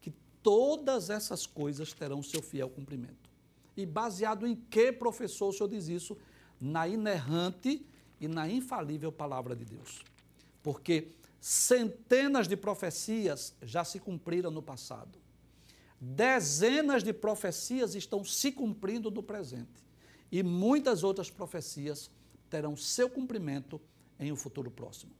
que 0.00 0.10
todas 0.42 1.10
essas 1.10 1.46
coisas 1.46 1.92
terão 1.92 2.22
seu 2.22 2.40
fiel 2.40 2.70
cumprimento. 2.70 3.28
E 3.76 3.84
baseado 3.84 4.46
em 4.46 4.54
que, 4.54 4.90
professor, 4.90 5.48
o 5.48 5.52
senhor 5.52 5.68
diz 5.68 5.88
isso? 5.88 6.16
Na 6.58 6.88
inerrante 6.88 7.84
e 8.20 8.26
na 8.26 8.48
infalível 8.48 9.12
palavra 9.12 9.54
de 9.54 9.64
Deus. 9.64 10.02
Porque 10.62 11.08
centenas 11.46 12.48
de 12.48 12.56
profecias 12.56 13.54
já 13.60 13.84
se 13.84 14.00
cumpriram 14.00 14.50
no 14.50 14.62
passado. 14.62 15.18
Dezenas 16.00 17.04
de 17.04 17.12
profecias 17.12 17.94
estão 17.94 18.24
se 18.24 18.50
cumprindo 18.50 19.10
no 19.10 19.22
presente. 19.22 19.84
E 20.32 20.42
muitas 20.42 21.04
outras 21.04 21.28
profecias 21.28 22.10
terão 22.48 22.74
seu 22.74 23.10
cumprimento 23.10 23.78
em 24.18 24.32
um 24.32 24.36
futuro 24.36 24.70
próximo. 24.70 25.12